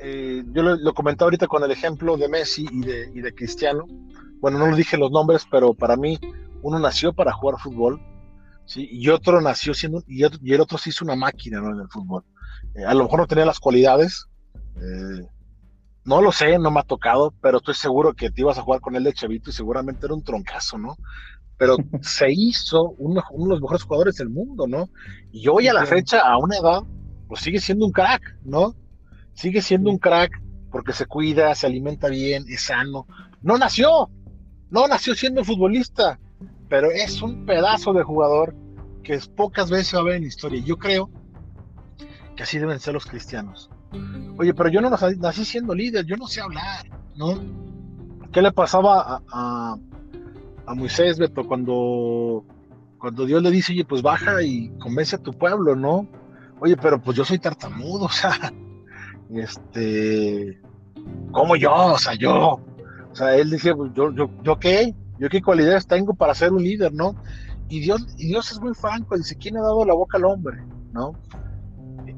[0.00, 3.86] eh, yo lo, comentaba ahorita con el ejemplo de Messi y de, y de Cristiano.
[4.40, 6.18] Bueno, no lo dije los nombres, pero para mí
[6.62, 8.00] uno nació para jugar fútbol,
[8.64, 8.88] ¿sí?
[8.90, 11.72] y otro nació siendo, y, el otro se hizo una máquina ¿no?
[11.72, 12.24] en el fútbol.
[12.74, 14.26] Eh, a lo mejor no tenía las cualidades,
[14.76, 15.26] eh,
[16.04, 18.80] no lo sé, no me ha tocado, pero estoy seguro que te ibas a jugar
[18.80, 20.96] con él de chavito y seguramente era un troncazo, ¿no?
[21.58, 24.88] Pero se hizo uno, uno de los mejores jugadores del mundo, ¿no?
[25.32, 26.82] Y hoy a la fecha, a una edad,
[27.26, 28.74] pues sigue siendo un crack, ¿no?
[29.38, 33.06] Sigue siendo un crack porque se cuida, se alimenta bien, es sano.
[33.40, 34.10] No nació,
[34.68, 36.18] no nació siendo futbolista,
[36.68, 38.56] pero es un pedazo de jugador
[39.04, 40.60] que es pocas veces va a ver en la historia.
[40.64, 41.08] Yo creo
[42.34, 43.70] que así deben ser los cristianos.
[44.38, 47.38] Oye, pero yo no nací siendo líder, yo no sé hablar, ¿no?
[48.32, 49.76] ¿Qué le pasaba a,
[50.66, 52.44] a, Moisés, Beto, cuando,
[52.98, 56.08] cuando Dios le dice, oye, pues baja y convence a tu pueblo, ¿no?
[56.60, 58.52] Oye, pero pues yo soy tartamudo, o sea,
[59.34, 60.60] este,
[61.32, 62.60] como yo, o sea, yo,
[63.10, 66.52] o sea, él decía, pues, yo, yo, yo qué, yo qué cualidades tengo para ser
[66.52, 67.14] un líder, ¿no?
[67.68, 70.64] Y Dios, y Dios es muy franco, dice, ¿quién ha dado la boca al hombre?
[70.92, 71.12] ¿No?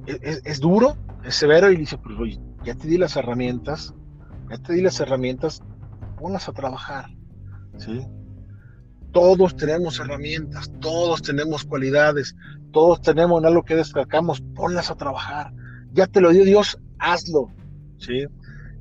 [0.06, 3.94] E, e, es, duro, es severo y dice, pues oye, ya te di las herramientas,
[4.48, 5.62] ya te di las herramientas,
[6.18, 7.06] ponlas a trabajar,
[7.78, 8.06] ¿sí?
[9.12, 12.36] Todos tenemos herramientas, todos tenemos cualidades,
[12.70, 15.52] todos tenemos algo que destacamos, ponlas a trabajar.
[15.92, 17.50] Ya te lo dio Dios, hazlo.
[17.98, 18.24] ¿sí?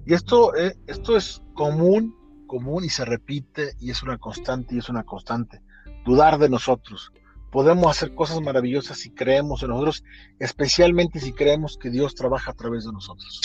[0.05, 2.15] Y esto, eh, esto es común,
[2.47, 5.61] común y se repite y es una constante y es una constante.
[6.05, 7.11] Dudar de nosotros.
[7.51, 10.03] Podemos hacer cosas maravillosas si creemos en nosotros,
[10.39, 13.41] especialmente si creemos que Dios trabaja a través de nosotros.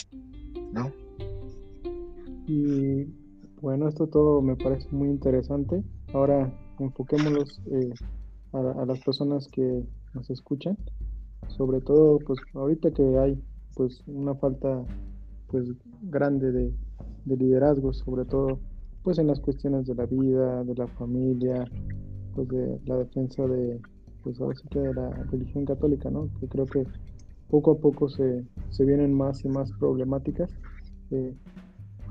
[0.73, 0.93] ¿No?
[2.47, 3.05] Y
[3.61, 5.83] bueno, esto todo me parece muy interesante.
[6.13, 7.95] Ahora enfoquémonos eh,
[8.53, 9.83] a, las personas que
[10.13, 10.77] nos escuchan,
[11.49, 13.43] sobre todo pues ahorita que hay
[13.75, 14.85] pues una falta
[15.49, 15.69] pues
[16.03, 16.73] grande de,
[17.27, 18.59] liderazgo, sobre todo
[19.03, 21.65] pues en las cuestiones de la vida, de la familia,
[22.35, 23.81] pues de la defensa de
[24.23, 26.29] pues ahora sí que de la religión católica, ¿no?
[26.41, 26.85] Que creo que
[27.51, 30.51] poco a poco se, se vienen más y más problemáticas.
[31.11, 31.35] Eh,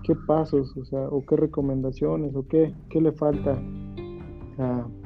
[0.03, 3.59] ¿Qué pasos, o sea, o qué recomendaciones, o qué, qué le falta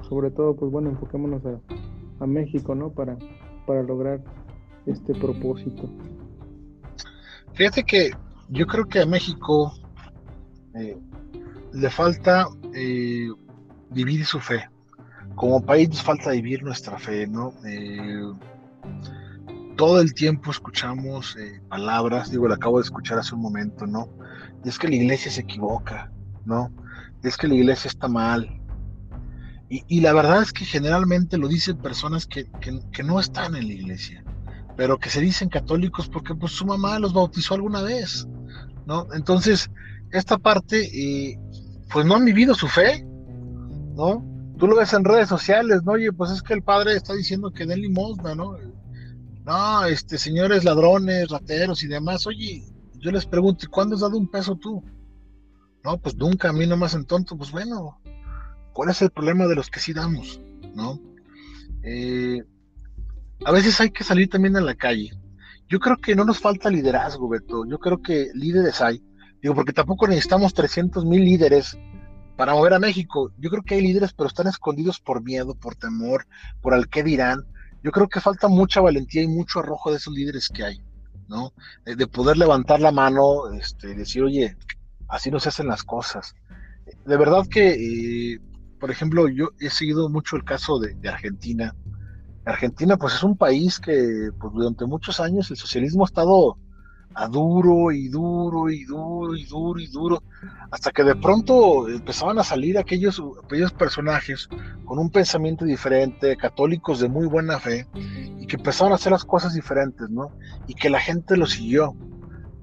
[0.09, 1.59] sobre todo, pues bueno, enfoquémonos a,
[2.19, 2.91] a México, ¿no?
[2.91, 3.17] Para,
[3.65, 4.23] para lograr
[4.85, 5.89] este propósito.
[7.57, 8.11] Fíjate que
[8.49, 9.73] yo creo que a México
[10.75, 10.95] eh,
[11.73, 13.27] le falta eh,
[13.89, 14.69] vivir su fe.
[15.35, 17.53] Como país nos falta vivir nuestra fe, ¿no?
[17.65, 18.31] Eh,
[19.75, 21.35] todo el tiempo escuchamos
[21.67, 24.07] palabras, digo, lo acabo de escuchar hace un momento, ¿no?
[24.63, 26.11] Y es que la iglesia se equivoca,
[26.45, 26.71] ¿no?
[27.23, 28.57] Y es que la iglesia está mal,
[29.69, 32.47] y, la verdad es que generalmente lo dicen personas que,
[33.03, 34.23] no están en la iglesia,
[34.77, 38.25] pero que se dicen católicos porque pues su mamá los bautizó alguna vez,
[38.85, 39.07] ¿no?
[39.13, 39.69] Entonces,
[40.11, 41.37] esta parte, eh,
[41.91, 43.05] pues no han vivido su fe,
[43.95, 44.23] ¿no?
[44.57, 45.93] Tú lo ves en redes sociales, ¿no?
[45.93, 48.55] Oye, pues es que el padre está diciendo que den limosna, ¿no?
[49.43, 52.63] No, este, señores ladrones, rateros y demás, oye,
[52.99, 54.83] yo les pregunto, ¿cuándo has dado un peso tú?
[55.83, 57.99] No, pues nunca, a mí no me hacen tonto, pues bueno,
[58.77, 60.39] ¿Cuál es el problema de los que sí damos?
[60.75, 61.01] ¿No?
[61.81, 62.43] Eh,
[63.45, 65.11] a veces hay que salir también a la calle.
[65.69, 67.65] Yo creo que no nos falta liderazgo, Beto.
[67.65, 69.03] Yo creo que líderes hay.
[69.41, 71.77] Digo, porque tampoco necesitamos 300 mil líderes
[72.37, 73.31] para mover a México.
[73.37, 76.25] Yo creo que hay líderes, pero están escondidos por miedo, por temor,
[76.61, 77.45] por al qué dirán.
[77.83, 80.81] Yo creo que falta mucha valentía y mucho arrojo de esos líderes que hay,
[81.27, 81.53] ¿no?
[81.85, 84.57] De, poder levantar la mano, este, decir, oye,
[85.07, 86.35] así no se hacen las cosas.
[87.05, 88.39] De verdad que eh,
[88.79, 91.75] por ejemplo, yo he seguido mucho el caso de, Argentina.
[92.47, 96.57] Argentina, pues es un país que pues, durante muchos años el socialismo ha estado
[97.13, 100.23] a duro y duro y duro y duro y duro,
[100.69, 104.47] hasta que de pronto empezaban a salir aquellos, aquellos personajes
[104.85, 107.87] con un pensamiento diferente, católicos de muy buena fe,
[108.39, 110.29] y que empezaron a hacer las cosas diferentes, ¿no?
[110.67, 111.95] Y que la gente lo siguió,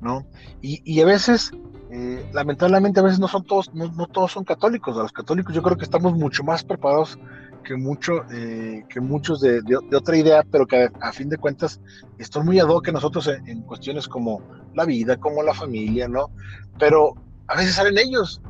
[0.01, 0.25] ¿no?
[0.63, 1.51] Y, y a veces
[1.97, 4.97] eh, lamentablemente a veces no son todos, no, todos son católicos.
[4.97, 7.19] A los católicos yo creo que estamos mucho más preparados
[7.65, 9.63] que, mucho, eh, que muchos de,
[9.97, 11.81] otra idea, pero que a, fin de cuentas
[12.19, 14.43] están muy ad hoc nosotros en, cuestiones como
[14.75, 16.31] la vida, como la familia, ¿no?
[16.79, 17.15] Pero
[17.49, 18.41] a veces salen ellos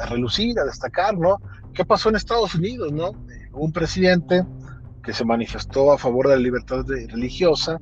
[0.00, 1.38] a, relucir, a destacar, ¿no?
[1.74, 3.12] ¿Qué pasó en Estados Unidos, ¿no?
[3.52, 4.44] un presidente
[5.02, 7.80] que se manifestó a favor de la libertad religiosa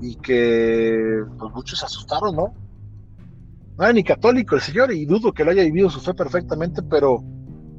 [0.00, 2.54] y que pues, muchos se asustaron, ¿no?
[3.78, 6.82] no era ni católico el señor y dudo que lo haya vivido su fe perfectamente,
[6.82, 7.22] pero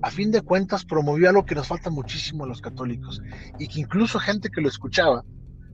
[0.02, 3.22] a fin de cuentas promovió algo que nos falta muchísimo a los católicos
[3.58, 5.26] y que incluso gente que lo escuchaba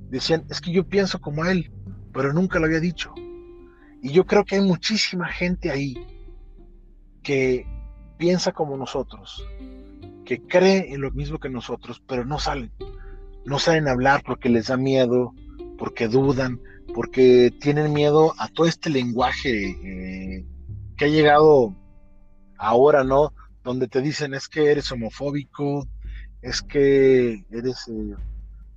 [0.09, 1.71] decían, es que yo pienso como él,
[2.13, 3.13] pero nunca lo había dicho.
[4.01, 5.95] Y yo creo que hay muchísima gente ahí
[7.21, 7.65] que
[8.17, 9.45] piensa como nosotros,
[10.25, 12.71] que cree en lo mismo que nosotros, pero no salen.
[13.45, 15.33] No salen a hablar porque les da miedo,
[15.77, 16.59] porque dudan,
[16.93, 20.45] porque tienen miedo a todo este lenguaje eh,
[20.97, 21.75] que ha llegado
[22.57, 23.33] ahora, ¿no?
[23.65, 25.87] Donde te dicen es que eres homofóbico,
[26.41, 28.15] es que eres, eh,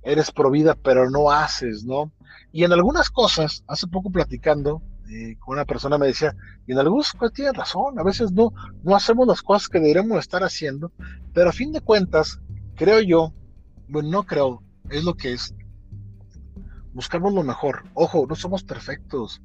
[0.01, 2.11] eres pro vida, pero no haces, ¿no?
[2.51, 6.35] Y en algunas cosas, hace poco platicando eh, con una persona me decía,
[6.67, 8.51] y en algunas cosas tiene razón, a veces no,
[8.83, 10.91] no hacemos las cosas que deberíamos estar haciendo,
[11.33, 12.39] pero a fin de cuentas,
[12.75, 13.31] creo yo,
[13.87, 15.53] bueno, no creo, es lo que es,
[16.93, 17.83] buscamos lo mejor.
[17.93, 19.41] Ojo, no somos perfectos.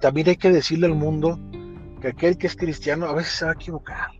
[0.00, 1.38] También hay que decirle al mundo
[2.00, 4.10] que aquel que es cristiano a veces se va a equivocar,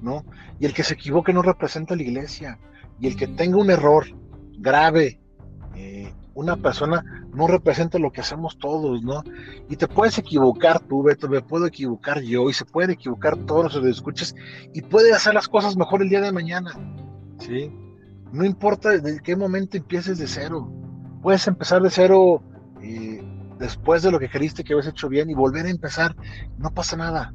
[0.00, 0.24] ¿no?
[0.58, 2.58] Y el que se equivoque no representa a la iglesia.
[2.98, 4.06] Y el que tenga un error
[4.58, 5.20] grave,
[5.74, 9.22] eh, una persona no representa lo que hacemos todos, ¿no?
[9.68, 13.74] Y te puedes equivocar tú, Beto, me puedo equivocar yo, y se puede equivocar todos
[13.74, 14.34] los que escuches,
[14.72, 16.72] y puede hacer las cosas mejor el día de mañana,
[17.38, 17.70] ¿sí?
[18.32, 20.70] No importa desde qué momento empieces de cero,
[21.22, 22.42] puedes empezar de cero
[22.82, 23.15] y
[23.58, 26.16] después de lo que creíste que habías hecho bien y volver a empezar,
[26.58, 27.34] no pasa nada.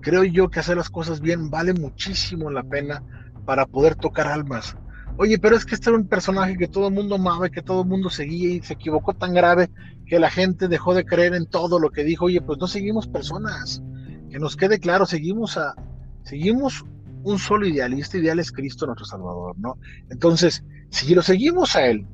[0.00, 3.02] Creo yo que hacer las cosas bien vale muchísimo la pena
[3.44, 4.76] para poder tocar almas.
[5.18, 7.62] Oye, pero es que este era un personaje que todo el mundo amaba y que
[7.62, 9.70] todo el mundo seguía y se equivocó tan grave
[10.06, 12.26] que la gente dejó de creer en todo lo que dijo.
[12.26, 13.82] Oye, pues no seguimos personas.
[14.30, 15.74] Que nos quede claro, seguimos a,
[16.22, 16.84] seguimos
[17.22, 19.78] un solo idealista, ideal es Cristo nuestro Salvador, ¿no?
[20.10, 22.06] Entonces, si lo seguimos a Él,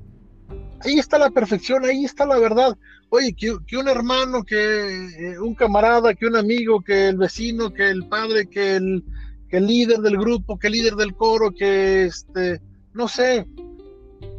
[0.84, 2.76] ahí está la perfección, ahí está la verdad.
[3.10, 7.90] Oye, que, un hermano, que eh, un camarada, que un amigo, que el vecino, que
[7.90, 9.04] el padre, que el,
[9.48, 12.60] que el líder del grupo, que el líder del coro, que este,
[12.94, 13.46] no sé,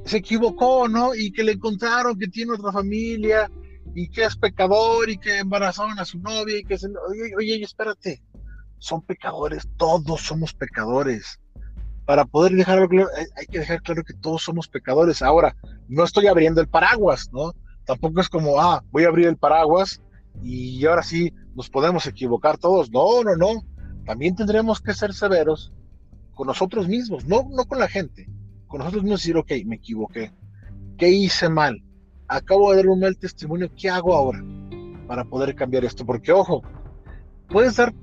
[0.05, 1.13] se equivocó, ¿no?
[1.15, 3.49] Y que le encontraron que tiene otra familia
[3.95, 6.87] y que es pecador y que embarazaron a su novia y que se...
[6.87, 8.21] Oye, oye, espérate,
[8.79, 11.39] son pecadores, todos somos pecadores.
[12.05, 15.21] Para poder dejarlo claro, hay que dejar claro que todos somos pecadores.
[15.21, 15.55] Ahora,
[15.87, 17.53] no estoy abriendo el paraguas, ¿no?
[17.85, 20.01] Tampoco es como, ah, voy a abrir el paraguas
[20.41, 22.91] y ahora sí nos podemos equivocar todos.
[22.91, 23.63] No, no, no.
[24.05, 25.71] También tendremos que ser severos
[26.33, 28.27] con nosotros mismos, no, no con la gente
[28.73, 30.31] con nosotros mismos decir, ok, me equivoqué,
[30.97, 31.79] ¿qué hice mal?
[32.27, 34.43] Acabo de dar un mal testimonio, ¿qué hago ahora
[35.05, 36.03] para poder cambiar esto?
[36.03, 36.63] Porque, ojo,
[37.49, 37.93] puedes dar,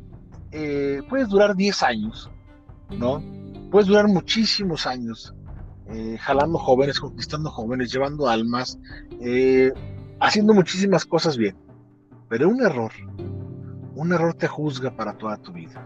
[0.52, 2.30] eh, puedes durar 10 años,
[2.96, 3.20] ¿no?
[3.70, 5.34] Puedes durar muchísimos años
[5.92, 8.78] eh, jalando jóvenes, conquistando jóvenes, llevando almas,
[9.20, 9.72] eh,
[10.20, 11.56] haciendo muchísimas cosas bien.
[12.28, 12.92] Pero un error,
[13.94, 15.84] un error te juzga para toda tu vida.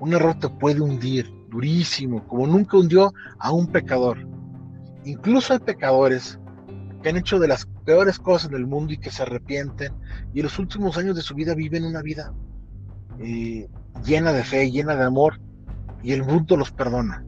[0.00, 4.18] Un error te puede hundir durísimo, como nunca hundió a un pecador.
[5.04, 6.38] Incluso hay pecadores
[7.02, 9.92] que han hecho de las peores cosas del mundo y que se arrepienten
[10.32, 12.32] y en los últimos años de su vida viven una vida
[13.18, 13.68] eh,
[14.04, 15.38] llena de fe, llena de amor
[16.04, 17.24] y el mundo los perdona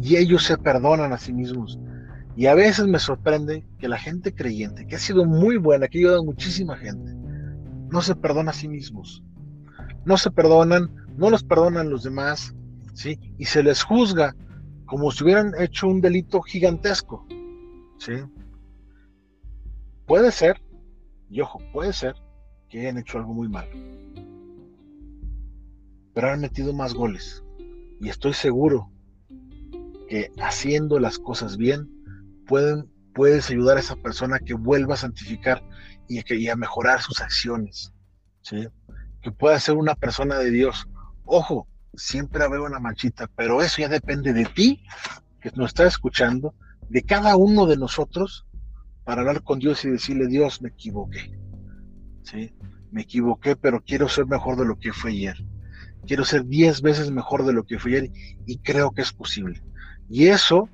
[0.00, 1.78] y ellos se perdonan a sí mismos.
[2.36, 5.98] Y a veces me sorprende que la gente creyente, que ha sido muy buena, que
[5.98, 7.14] ha ayudado a muchísima gente,
[7.90, 9.22] no se perdona a sí mismos.
[10.04, 12.54] No se perdonan, no los perdonan los demás,
[12.92, 13.18] ¿sí?
[13.38, 14.36] Y se les juzga
[14.84, 17.26] como si hubieran hecho un delito gigantesco,
[17.98, 18.12] ¿sí?
[20.06, 20.60] Puede ser,
[21.30, 22.14] y ojo, puede ser
[22.68, 23.66] que hayan hecho algo muy mal,
[26.12, 27.42] pero han metido más goles.
[28.00, 28.90] Y estoy seguro
[30.08, 31.90] que haciendo las cosas bien,
[32.46, 35.62] puedes ayudar a esa persona que vuelva a santificar
[36.08, 37.92] y, a mejorar sus acciones,
[38.42, 38.68] ¿sí?
[39.22, 40.88] Que pueda ser una persona de Dios.
[41.24, 44.84] Ojo, siempre habrá una manchita, pero eso ya depende de ti,
[45.40, 46.54] que nos está escuchando,
[46.88, 48.46] de cada uno de nosotros,
[49.04, 51.36] para hablar con Dios y decirle, Dios, me equivoqué.
[52.22, 52.54] ¿Sí?
[52.90, 55.36] Me equivoqué, pero quiero ser mejor de lo que fue ayer.
[56.06, 58.10] Quiero ser diez veces mejor de lo que fue ayer
[58.46, 59.62] y creo que es posible.
[60.08, 60.68] Y eso,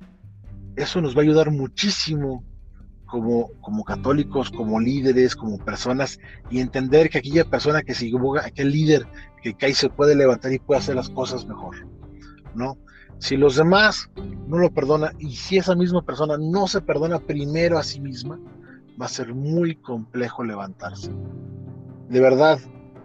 [0.75, 2.43] eso nos va a ayudar muchísimo
[3.05, 6.19] como, como católicos, como líderes, como personas,
[6.49, 9.07] y entender que aquella persona que se equivoca, aquel líder
[9.41, 11.87] que cae se puede levantar y puede hacer las cosas mejor,
[12.55, 12.77] ¿no?
[13.19, 14.09] Si los demás
[14.47, 18.39] no lo perdonan y si esa misma persona no se perdona primero a sí misma,
[19.01, 21.11] va a ser muy complejo levantarse.
[22.09, 22.59] De verdad,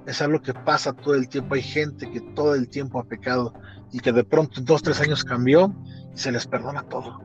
[0.09, 1.55] es algo que pasa todo el tiempo.
[1.55, 3.55] Hay gente que todo el tiempo ha pecado
[3.92, 5.73] y que de pronto en dos, tres años cambió
[6.14, 7.23] y se les perdona todo,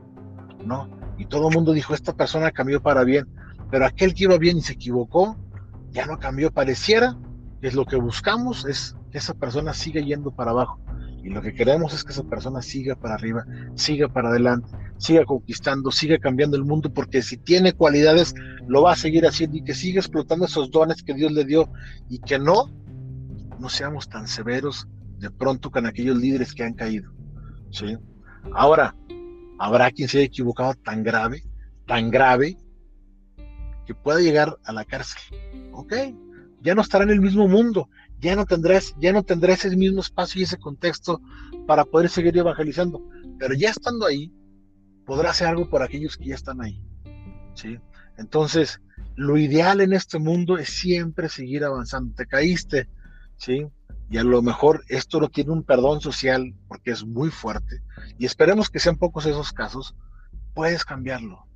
[0.64, 0.88] ¿no?
[1.16, 3.26] y todo el mundo dijo, esta persona cambió para bien,
[3.70, 5.36] pero aquel que iba bien y se equivocó,
[5.90, 7.16] ya no cambió, pareciera
[7.62, 10.78] es lo que buscamos, es que esa persona siga yendo para abajo.
[11.24, 15.24] Y lo que queremos es que esa persona siga para arriba, siga para adelante, siga
[15.24, 18.34] conquistando, siga cambiando el mundo, porque si tiene cualidades,
[18.68, 21.70] lo va a seguir haciendo y que siga explotando esos dones que Dios le dio
[22.10, 22.70] y que no,
[23.58, 24.86] no seamos tan severos
[25.18, 27.10] de pronto con aquellos líderes que han caído.
[27.70, 27.96] ¿sí?
[28.52, 28.94] Ahora,
[29.58, 31.42] habrá quien se haya equivocado tan grave,
[31.86, 32.58] tan grave,
[33.86, 35.22] que pueda llegar a la cárcel.
[35.72, 35.94] Ok,
[36.62, 37.88] ya no estará en el mismo mundo,
[38.24, 41.20] ya no tendrás, ya no tendrá ese mismo espacio y ese contexto
[41.66, 43.02] para poder seguir evangelizando.
[43.38, 44.32] Pero ya estando ahí,
[45.06, 46.82] podrá hacer algo por aquellos que ya están ahí.
[47.54, 47.78] ¿sí?
[48.16, 48.80] Entonces,
[49.16, 52.14] lo ideal en este mundo es siempre seguir avanzando.
[52.14, 52.88] Te caíste,
[53.36, 53.66] ¿sí?
[54.10, 57.82] y a lo mejor esto no tiene un perdón social porque es muy fuerte
[58.18, 59.96] y esperemos que sean pocos esos casos,
[60.52, 61.46] puedes cambiarlo,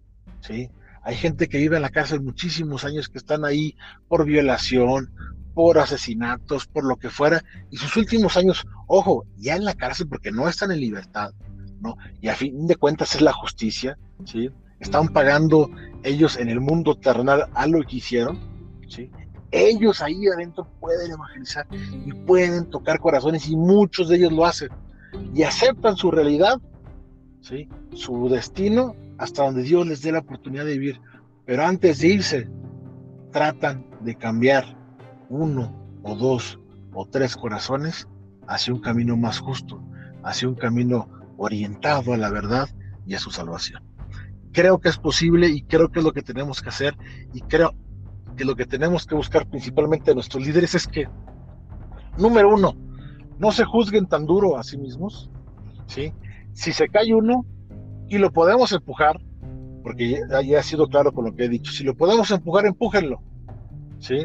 [0.40, 0.70] ¿sí?
[1.02, 3.76] Hay gente que vive en la cárcel muchísimos años que están ahí
[4.08, 5.12] por violación,
[5.58, 10.06] por asesinatos, por lo que fuera, y sus últimos años, ojo, ya en la cárcel
[10.06, 11.32] porque no están en libertad,
[11.80, 11.96] ¿no?
[12.20, 14.52] Y a fin de cuentas es la justicia, ¿sí?
[14.78, 15.68] Están pagando
[16.04, 18.38] ellos en el mundo terrenal a lo que hicieron,
[18.86, 19.10] ¿sí?
[19.50, 21.66] ellos ahí adentro pueden evangelizar
[22.06, 24.68] y pueden tocar corazones y muchos de ellos lo hacen
[25.34, 26.60] y aceptan su realidad,
[27.40, 27.68] ¿sí?
[27.94, 31.00] su destino hasta donde Dios les dé la oportunidad de vivir.
[31.44, 32.48] Pero antes de irse,
[33.32, 34.77] tratan de cambiar
[35.28, 36.58] uno o dos
[36.94, 38.08] o tres corazones
[38.46, 39.82] hacia un camino más justo,
[40.22, 42.68] hacia un camino orientado a la verdad
[43.06, 43.82] y a su salvación.
[44.52, 46.96] Creo que es posible y creo que es lo que tenemos que hacer
[47.32, 47.74] y creo
[48.36, 51.08] que lo que tenemos que buscar principalmente a nuestros líderes es que,
[52.16, 52.74] número uno,
[53.38, 55.30] no se juzguen tan duro a sí mismos,
[55.86, 56.12] ¿sí?
[56.52, 57.44] Si se cae uno
[58.08, 59.20] y lo podemos empujar,
[59.82, 63.20] porque ya, ha sido claro con lo que he dicho, si lo podemos empujar, empújenlo,
[63.98, 64.24] ¿sí?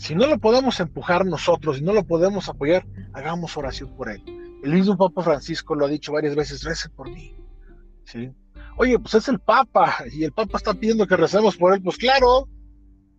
[0.00, 4.22] Si no lo podemos empujar nosotros, si no lo podemos apoyar, hagamos oración por él.
[4.64, 7.36] El mismo Papa Francisco lo ha dicho varias veces, rece por mí,
[8.04, 8.32] ¿sí?
[8.78, 11.98] Oye, pues es el Papa y el Papa está pidiendo que recemos por él, pues
[11.98, 12.48] claro,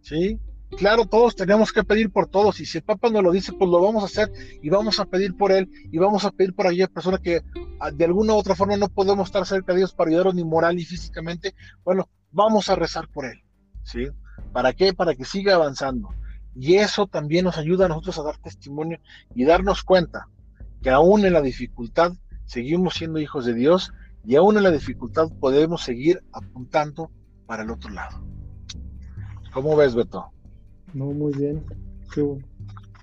[0.02, 0.40] ¿sí?
[0.76, 3.70] Claro, todos tenemos que pedir por todos y si el Papa nos lo dice, pues
[3.70, 4.32] lo vamos a hacer
[4.64, 7.44] y vamos a pedir por él y vamos a pedir por aquella persona que
[7.80, 10.44] ah, de alguna u otra forma no podemos estar cerca de Dios para ayudarlos ni
[10.44, 11.54] moral ni físicamente.
[11.84, 13.40] Bueno, vamos a rezar por él,
[13.84, 14.08] ¿sí?
[14.52, 14.96] ¿Para qué?
[14.96, 16.10] Para que siga avanzando.
[16.56, 19.00] Y eso también nos ayuda a nosotros a dar testimonio
[19.36, 20.28] y darnos cuenta
[20.82, 22.14] que aún en la dificultad
[22.46, 23.94] seguimos siendo hijos de Dios
[24.26, 27.10] y aún en la dificultad podemos seguir apuntando
[27.46, 28.22] para el otro lado.
[29.54, 30.32] ¿Cómo ves, Beto?
[30.94, 31.64] No, muy bien.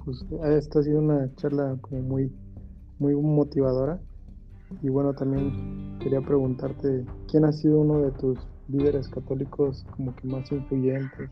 [0.05, 0.25] Pues,
[0.57, 2.33] esta ha sido una charla como muy,
[2.99, 4.01] muy motivadora.
[4.83, 10.27] Y bueno, también quería preguntarte, ¿quién ha sido uno de tus líderes católicos como que
[10.27, 11.31] más influyentes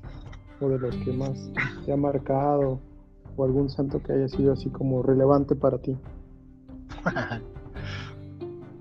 [0.60, 1.50] o de los que más
[1.84, 2.80] te ha marcado
[3.36, 5.96] o algún santo que haya sido así como relevante para ti?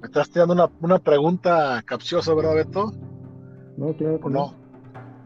[0.01, 2.91] Me estás tirando una, una pregunta capciosa, ¿verdad, Beto?
[3.77, 4.53] No, claro que no.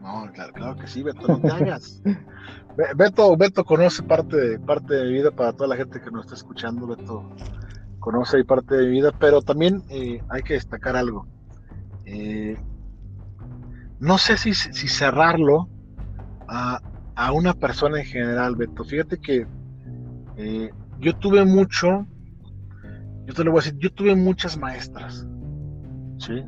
[0.02, 2.02] No, claro, claro que sí, Beto, no te hagas.
[2.96, 6.24] Beto, Beto conoce parte de, parte de mi vida para toda la gente que nos
[6.24, 6.86] está escuchando.
[6.86, 7.24] Beto
[8.00, 11.26] conoce ahí parte de mi vida, pero también eh, hay que destacar algo.
[12.06, 12.56] Eh,
[14.00, 15.68] no sé si, si cerrarlo
[16.50, 16.80] a,
[17.14, 18.84] a, una persona en general, Beto.
[18.84, 19.46] Fíjate que
[20.36, 22.06] eh, yo tuve mucho
[23.30, 25.24] yo te lo voy a decir, yo tuve muchas maestras,
[26.18, 26.44] ¿sí?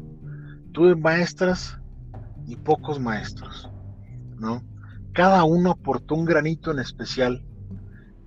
[0.72, 1.78] Tuve maestras
[2.44, 3.70] y pocos maestros,
[4.36, 4.64] ¿no?
[5.12, 7.40] Cada uno aportó un granito en especial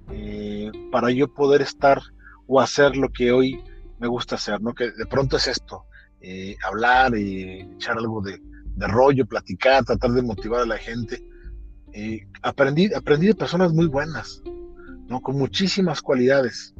[0.09, 2.01] eh, para yo poder estar
[2.47, 3.61] o hacer lo que hoy
[3.99, 4.73] me gusta hacer, ¿no?
[4.73, 5.83] Que de pronto es esto,
[6.21, 8.39] eh, hablar y echar algo de,
[8.87, 11.21] rollo, platicar, tratar de motivar a la gente.
[11.97, 14.43] Eh, aprendí, aprendí de personas muy buenas,
[15.07, 15.21] ¿no?
[15.21, 16.75] Con muchísimas cualidades.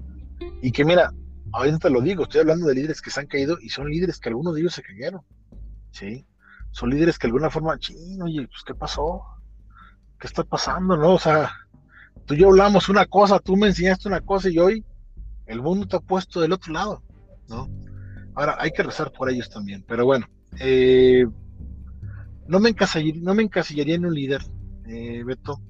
[0.61, 1.13] Y que mira,
[1.53, 4.19] ahorita te lo digo, estoy hablando de líderes que se han caído y son líderes
[4.19, 5.21] que algunos de ellos se cayeron,
[5.91, 6.25] ¿sí?
[6.71, 9.21] Son líderes que de alguna forma, ching, oye, pues ¿qué pasó?
[10.19, 11.13] ¿Qué está pasando, no?
[11.13, 11.49] O sea,
[12.25, 14.83] tú y yo hablamos una cosa, tú me enseñaste una cosa y hoy
[15.45, 17.01] el mundo te ha puesto del otro lado,
[17.47, 17.69] ¿no?
[18.33, 20.27] Ahora, hay que rezar por ellos también, pero bueno,
[20.59, 21.25] eh,
[22.49, 24.41] no, me encasillaría, no me encasillaría en un líder,
[24.87, 25.61] eh, Beto.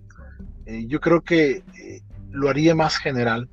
[0.65, 1.63] Eh, yo creo que
[2.31, 3.49] lo haría más general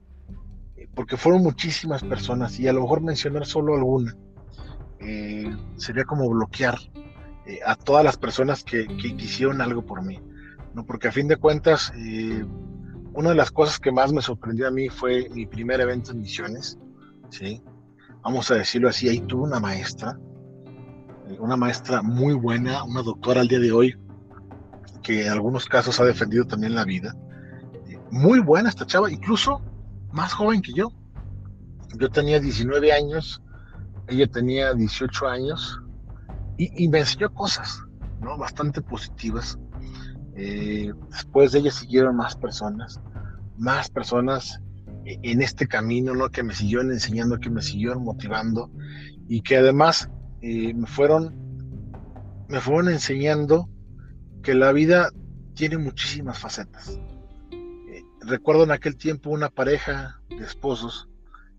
[0.95, 4.15] porque fueron muchísimas personas y a lo mejor mencionar solo alguna
[5.05, 6.79] eh, sería como bloquear
[7.47, 10.21] eh, a todas las personas que, que, hicieron algo por mí,
[10.75, 10.87] ¿no?
[10.87, 12.45] Porque a fin de cuentas, eh,
[13.13, 16.21] una de las cosas que más me sorprendió a mí fue mi primer evento en
[16.21, 16.79] Misiones,
[17.31, 17.63] ¿sí?
[18.23, 20.17] Vamos a decirlo así, ahí tuve una maestra,
[21.41, 23.97] una maestra muy buena, una doctora al día de hoy,
[25.03, 27.15] que en algunos casos ha defendido también la vida.
[28.11, 29.61] Muy buena esta chava, incluso
[30.13, 30.93] más joven que yo.
[31.99, 33.43] Yo tenía 19 años,
[34.09, 35.81] ella tenía 18 años
[36.57, 37.83] y, me enseñó cosas,
[38.21, 38.39] ¿no?
[38.39, 39.59] Bastante positivas.
[40.37, 43.01] Eh, después de ella siguieron más personas,
[43.59, 44.61] más personas
[45.05, 46.31] e, en este camino, ¿no?
[46.31, 48.71] Que me siguieron enseñando, que me siguieron motivando
[49.29, 50.09] y que además
[50.41, 51.35] eh, me fueron,
[52.49, 53.69] me fueron enseñando
[54.43, 55.11] que la vida
[55.55, 56.99] tiene muchísimas facetas
[58.25, 61.09] recuerdo en aquel tiempo una pareja de esposos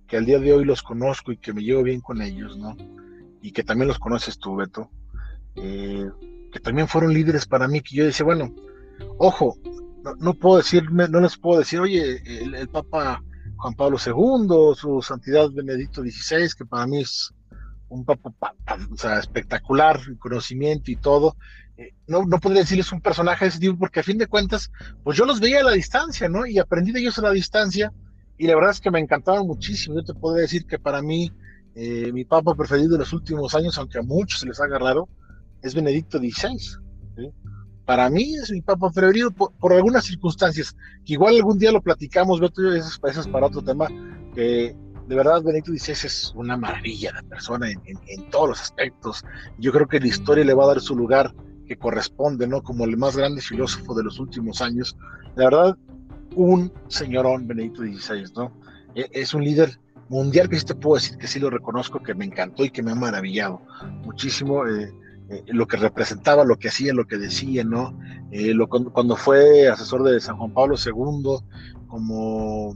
[0.07, 2.75] que al día de hoy los conozco y que me llevo bien con ellos, ¿no?
[3.41, 4.89] Y que también los conoces tú, Beto,
[5.55, 6.09] eh,
[6.51, 8.53] que también fueron líderes para mí, que yo decía, bueno,
[9.17, 9.57] ojo,
[10.19, 13.23] no, puedo decirme, no les puedo decir, oye, el, Papa
[13.57, 17.33] Juan Pablo II, su Santidad Benedicto XVI, que para mí es
[17.89, 18.33] un papa
[18.91, 21.37] o sea, espectacular, conocimiento y todo,
[21.77, 24.71] eh, no, no podría decirles un personaje de ese tipo, porque a fin de cuentas,
[25.03, 26.45] pues yo los veía a la distancia, ¿no?
[26.45, 27.91] Y aprendí de ellos a la distancia,
[28.37, 29.95] y la verdad es que me encantaban muchísimo.
[29.95, 31.31] Yo te podría decir que para mí,
[31.75, 35.07] eh, mi papa preferido de los últimos años, aunque a muchos se les haga raro,
[35.61, 36.57] es Benedicto XVI.
[37.85, 42.39] Para mí es mi papa preferido por, algunas circunstancias, que igual algún día lo platicamos,
[42.39, 43.87] Beto, eso, eso es para otro tema,
[44.33, 44.75] que
[45.07, 49.25] de verdad Benedicto XVI es una maravilla de persona en, en, todos los aspectos.
[49.57, 51.33] Yo creo que la historia le va a dar su lugar
[51.77, 52.61] corresponde, ¿no?
[52.61, 54.97] Como el más grande filósofo de los últimos años.
[55.35, 55.77] La verdad,
[56.35, 58.51] un señorón Benedicto XVI, ¿no?
[58.95, 62.13] E, es un líder mundial que sí te puedo decir que sí lo reconozco, que
[62.13, 63.61] me encantó y que me ha maravillado
[64.03, 64.67] muchísimo.
[64.67, 64.93] Eh,
[65.29, 67.97] eh, lo que representaba, lo que hacía, lo que decía, ¿no?
[68.31, 71.37] Eh, lo, cuando fue asesor de San Juan Pablo II,
[71.87, 72.75] como,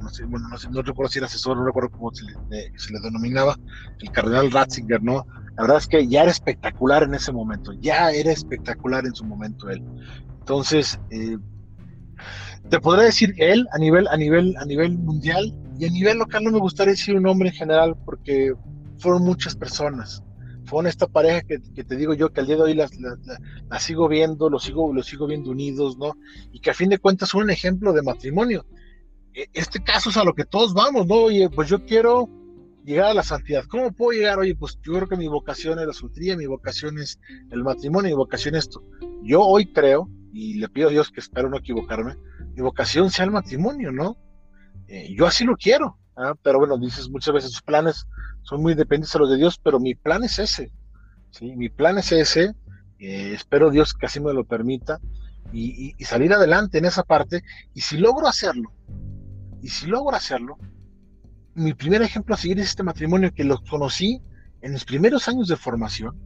[0.00, 2.32] no, sé, bueno, no, recuerdo si era asesor, no recuerdo cómo se le,
[2.76, 3.56] se le, denominaba,
[4.00, 5.26] el cardenal Ratzinger, ¿no?
[5.56, 9.24] La verdad es que ya era espectacular en ese momento, ya era espectacular en su
[9.24, 9.82] momento él.
[10.40, 10.98] Entonces,
[12.68, 16.44] te podría decir él a nivel, a nivel, a nivel mundial y a nivel local
[16.44, 18.52] no me gustaría decir un nombre en general porque
[18.98, 20.22] fueron muchas personas.
[20.64, 24.50] Fueron esta pareja que, te digo yo que al día de hoy la, sigo viendo,
[24.50, 26.14] los sigo, los sigo viendo unidos, ¿no?
[26.52, 28.66] Y que a fin de cuentas son un ejemplo de matrimonio.
[29.38, 31.14] E, este caso es a lo que todos vamos, ¿no?
[31.14, 32.28] Oye, pues yo quiero
[32.84, 33.64] llegar a la santidad.
[33.68, 34.40] ¿Cómo puedo llegar?
[34.40, 37.20] Oye, pues yo creo que mi vocación es la soltería, mi vocación es
[37.52, 38.82] el matrimonio, mi vocación es esto.
[39.22, 42.16] Yo hoy creo, y le pido a Dios que espero no equivocarme,
[42.56, 44.16] mi vocación sea el matrimonio, ¿no?
[44.88, 46.34] Eh, yo así lo quiero, ¿ah?
[46.42, 48.06] pero bueno, dices muchas veces sus planes
[48.42, 50.72] son muy dependientes de los de Dios, pero mi plan es ese,
[51.30, 51.54] ¿sí?
[51.54, 52.54] Mi plan es ese,
[52.98, 54.98] eh, espero Dios que así me lo permita,
[55.52, 57.42] y, salir adelante en esa parte,
[57.74, 58.72] y si logro hacerlo,
[59.62, 60.58] y si logro hacerlo,
[61.54, 64.22] mi primer ejemplo a seguir es este matrimonio que lo conocí
[64.60, 66.16] en los primeros años de formación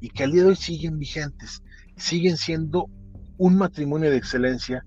[0.00, 1.62] y que al día de hoy siguen vigentes,
[1.96, 2.88] siguen siendo
[3.38, 4.84] un matrimonio de excelencia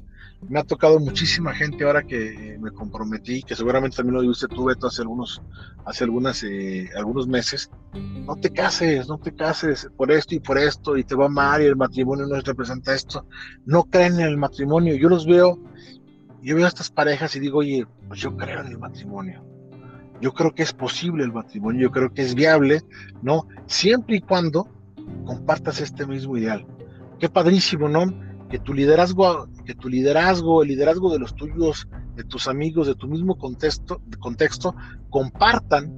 [0.49, 4.65] me ha tocado muchísima gente ahora que me comprometí, que seguramente también lo viste tú,
[4.65, 5.41] Beto, hace algunos,
[5.85, 7.69] hace algunas, eh, algunos meses.
[7.93, 11.61] No te cases, no te cases por esto y por esto, y te va mal,
[11.61, 13.25] y el matrimonio no representa esto.
[13.65, 14.95] No creen en el matrimonio.
[14.95, 15.59] Yo los veo,
[16.45, 19.43] yo veo a estas parejas y digo, oye, pues yo creo en el matrimonio.
[20.21, 22.81] Yo creo que es posible el matrimonio, yo creo que es viable,
[23.21, 23.47] ¿no?
[23.65, 24.69] Siempre y cuando
[25.25, 26.65] compartas este mismo ideal.
[27.19, 28.05] Qué padrísimo, ¿no?
[28.49, 32.95] que tu liderazgo, que tu liderazgo, el liderazgo de los tuyos, de tus amigos, de
[32.95, 34.75] tu mismo contexto, contexto,
[35.09, 35.97] compartan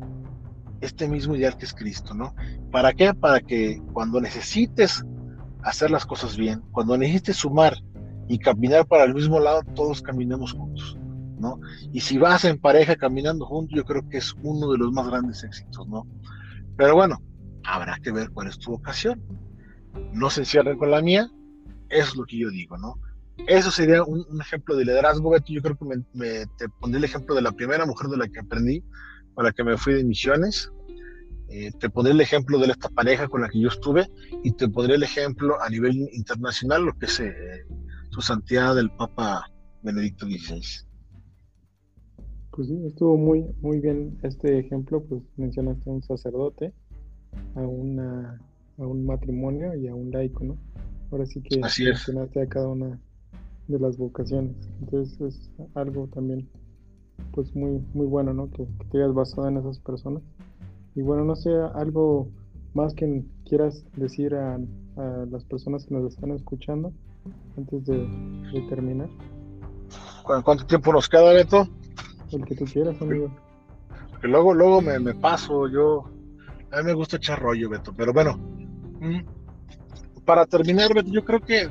[0.82, 2.36] este mismo ideal que es Cristo, ¿no?
[2.72, 3.14] ¿Para qué?
[3.14, 5.04] Para que cuando necesites
[5.64, 7.78] hacer las cosas bien, cuando necesites sumar
[8.28, 10.98] y caminar para el mismo lado, todos caminemos juntos,
[11.40, 11.60] ¿no?
[11.94, 15.08] Y si vas en pareja caminando juntos, yo creo que es uno de los más
[15.08, 16.06] grandes éxitos, ¿no?
[16.76, 17.22] Pero bueno,
[17.64, 19.22] habrá que ver cuál es tu vocación.
[20.14, 21.30] No se encierren con la mía,
[21.90, 23.00] eso es lo que yo digo, ¿no?
[23.46, 25.54] Eso sería un, ejemplo de liderazgo, Beto.
[25.54, 28.40] Yo creo que me, te pondré el ejemplo de la primera mujer de la que
[28.40, 28.84] aprendí,
[29.36, 30.72] para que me fui de misiones.
[31.50, 34.10] Eh, te pondré el ejemplo de esta pareja con la que yo estuve
[34.44, 37.66] y te pondré el ejemplo a nivel internacional, lo que es eh,
[38.18, 39.48] su santidad del Papa
[39.84, 40.60] Benedicto XVI.
[42.50, 46.74] Pues sí, estuvo muy, muy bien este ejemplo, pues mencionaste a un sacerdote,
[47.54, 48.42] a, una,
[48.80, 50.58] a un matrimonio y a un laico, ¿no?
[51.12, 53.00] Ahora sí que mencionaste a cada una
[53.68, 54.56] de las vocaciones.
[54.80, 56.50] Entonces es algo también
[57.34, 58.50] pues muy muy bueno, ¿no?
[58.50, 60.24] Que, te hayas basado en esas personas.
[60.96, 62.30] Y bueno, no sé, algo
[62.74, 64.60] más que quieras decir a,
[65.30, 66.92] las personas que nos están escuchando
[67.58, 68.08] antes de,
[68.70, 69.10] terminar.
[70.24, 71.68] ¿Cuánto tiempo nos queda, Beto?
[72.32, 73.34] El que tú quieras, amigo.
[74.22, 76.04] Que luego, luego me, me paso, yo...
[76.72, 78.38] A mí me gusta echar rollo, Beto, pero bueno,
[79.00, 79.22] mm,
[80.26, 81.70] para terminar, yo creo que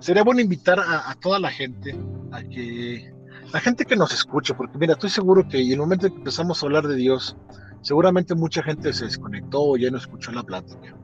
[0.00, 1.96] sería bueno invitar a, toda la gente
[2.32, 3.10] a que
[3.52, 6.62] la gente que nos escuche, porque mira, estoy seguro que en el momento que empezamos
[6.62, 7.36] a hablar de Dios,
[7.82, 10.94] seguramente mucha gente se desconectó o ya no escuchó la plática,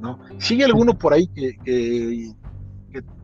[0.00, 0.20] ¿no?
[0.38, 2.32] Sigue alguno por ahí que, que,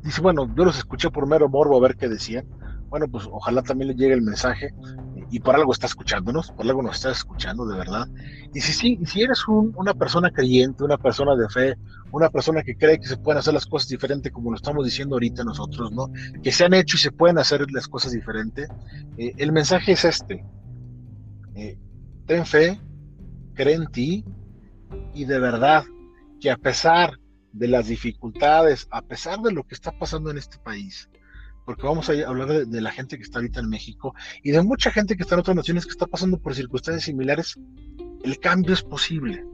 [0.02, 2.46] dice, bueno, yo los escuché por mero morbo a ver qué decían.
[2.88, 4.74] Bueno, pues ojalá también le llegue el mensaje
[5.30, 8.06] y por algo está escuchándonos, por algo nos está escuchando de verdad.
[8.52, 11.74] Y si, si, si eres una persona creyente, una persona de fe,
[12.10, 15.14] una persona que cree que se pueden hacer las cosas diferentes, como lo estamos diciendo
[15.14, 16.10] ahorita nosotros, ¿no?
[16.42, 18.68] Que se han hecho y se pueden hacer las cosas diferentes.
[19.16, 20.44] Eh, el mensaje es este.
[21.54, 21.78] Eh,
[22.26, 22.78] ten fe,
[23.54, 24.24] cree en ti
[25.14, 25.84] y de verdad
[26.40, 27.18] que a pesar
[27.52, 31.08] de las dificultades, a pesar de lo que está pasando en este país,
[31.64, 34.90] porque vamos a hablar de, la gente que está ahorita en México y de mucha
[34.90, 37.58] gente que está en otras naciones que está pasando por circunstancias similares,
[38.24, 39.44] el cambio es posible.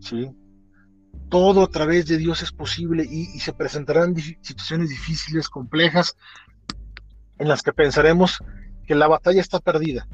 [0.00, 0.30] ¿sí?
[1.30, 6.16] Todo a través de Dios es posible y, se presentarán situaciones difíciles, complejas,
[7.38, 8.38] en las que pensaremos
[8.86, 10.06] que la batalla está perdida.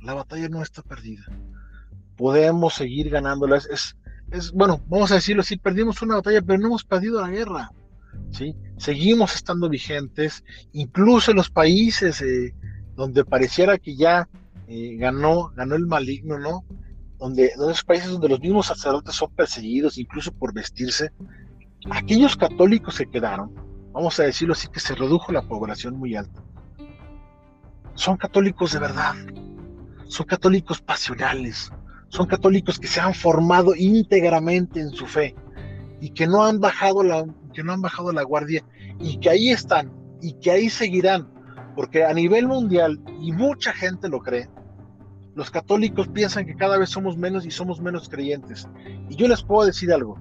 [0.00, 1.24] La batalla no está perdida.
[2.16, 3.56] Podemos seguir ganándola.
[3.56, 3.96] Es, es,
[4.54, 7.72] bueno, vamos a decirlo así, perdimos una batalla, pero no hemos perdido la guerra.
[8.30, 8.54] ¿sí?
[8.76, 12.54] Seguimos estando vigentes, incluso en los países eh,
[12.94, 14.28] donde pareciera que ya
[14.68, 16.64] eh, ganó, ganó el maligno, ¿no?
[17.18, 21.10] Donde, en esos países donde los mismos sacerdotes son perseguidos, incluso por vestirse,
[21.90, 23.52] aquellos católicos que quedaron,
[23.92, 26.42] vamos a decirlo así, que se redujo la población muy alta,
[27.94, 29.14] son católicos de verdad,
[30.06, 31.70] son católicos pasionales,
[32.10, 35.34] son católicos que se han formado íntegramente en su fe
[36.00, 38.64] y que no han bajado la, que no han bajado la guardia
[38.98, 41.28] y que ahí están y que ahí seguirán,
[41.74, 44.50] porque a nivel mundial, y mucha gente lo cree,
[45.34, 48.68] los católicos piensan que cada vez somos menos y somos menos creyentes.
[49.08, 50.18] Y yo les puedo decir algo,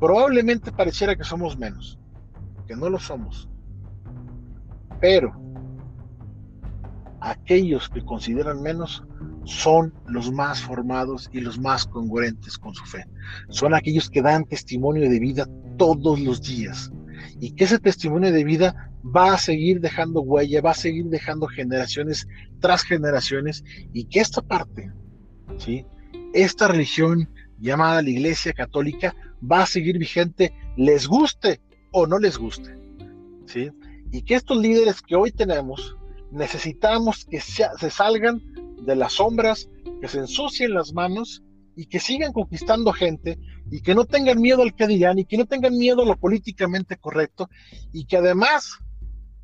[0.00, 1.98] probablemente pareciera que somos menos,
[2.66, 3.48] que no lo somos,
[5.00, 5.32] pero
[7.20, 9.04] aquellos que consideran menos
[9.44, 13.04] son los más formados y los más congruentes con su fe.
[13.48, 16.92] Son aquellos que dan testimonio de vida todos los días
[17.40, 21.46] y que ese testimonio de vida va a seguir dejando huella, va a seguir dejando
[21.46, 22.26] generaciones
[22.60, 24.92] tras generaciones y que esta parte,
[25.56, 25.86] ¿sí?
[26.34, 31.60] esta religión llamada la Iglesia Católica va a seguir vigente, les guste
[31.92, 32.76] o no les guste.
[33.46, 33.70] ¿sí?
[34.12, 35.96] Y que estos líderes que hoy tenemos,
[36.30, 38.42] necesitamos que se salgan
[38.82, 39.68] de las sombras,
[40.00, 41.42] que se ensucien las manos
[41.76, 43.38] y que sigan conquistando gente
[43.70, 46.16] y que no tengan miedo al que dirán y que no tengan miedo a lo
[46.16, 47.48] políticamente correcto
[47.92, 48.78] y que además,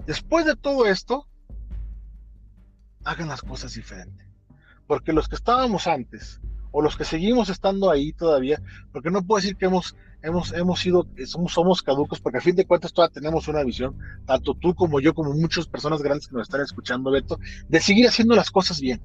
[0.07, 1.28] después de todo esto,
[3.05, 4.26] hagan las cosas diferentes.
[4.87, 6.41] Porque los que estábamos antes
[6.76, 8.60] o los que seguimos estando ahí todavía,
[8.92, 12.56] porque no puedo decir que hemos, hemos, hemos sido, somos, somos caducos, porque a fin
[12.56, 13.96] de cuentas todavía tenemos una visión,
[14.26, 18.08] tanto tú como yo, como muchas personas grandes que nos están escuchando, Beto, de seguir
[18.08, 19.00] haciendo las cosas bien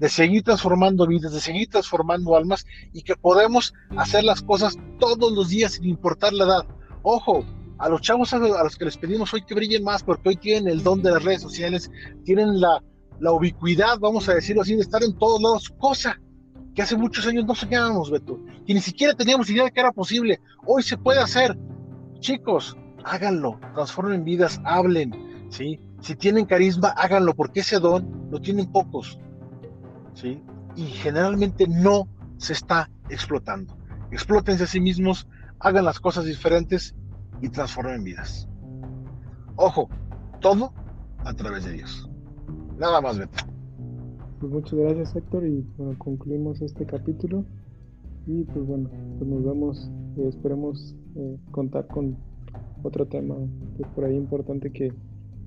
[0.00, 5.32] de seguir transformando vidas, de seguir transformando almas y que podemos hacer las cosas todos
[5.32, 6.66] los días sin importar la edad.
[7.02, 7.44] Ojo,
[7.78, 10.66] a los chavos a los que les pedimos hoy que brillen más porque hoy tienen
[10.66, 11.88] el don de las redes sociales,
[12.24, 12.82] tienen la,
[13.20, 16.18] la ubicuidad, vamos a decirlo así, de estar en todos lados, cosa
[16.74, 19.92] que hace muchos años no soñábamos, Beto, y ni siquiera teníamos idea de que era
[19.92, 20.40] posible.
[20.66, 21.56] Hoy se puede hacer.
[22.20, 25.78] Chicos, háganlo, transformen vidas, hablen, ¿sí?
[26.00, 29.18] Si tienen carisma, háganlo, porque ese don lo tienen pocos.
[30.14, 30.42] ¿sí?
[30.76, 32.08] Y generalmente no
[32.38, 33.76] se está explotando.
[34.10, 35.28] Explótense a sí mismos,
[35.60, 36.94] hagan las cosas diferentes
[37.40, 38.48] y transformen vidas.
[39.56, 39.88] Ojo,
[40.40, 40.72] todo
[41.24, 42.08] a través de Dios.
[42.76, 43.53] Nada más, Beto
[44.44, 47.46] pues muchas gracias Héctor y bueno, concluimos este capítulo
[48.26, 52.18] y pues bueno, pues, nos vemos, eh, esperemos eh, contar con
[52.82, 53.36] otro tema
[53.78, 54.92] pues, por ahí importante que,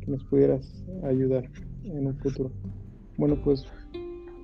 [0.08, 1.50] nos pudieras ayudar
[1.84, 2.50] en un futuro.
[3.18, 3.66] Bueno, pues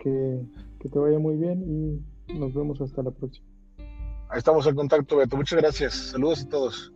[0.01, 0.45] que,
[0.77, 1.63] que te vaya muy bien
[2.27, 3.47] y nos vemos hasta la próxima.
[4.27, 5.37] Ahí estamos en contacto, Beto.
[5.37, 5.93] Muchas gracias.
[5.93, 6.93] Saludos a todos.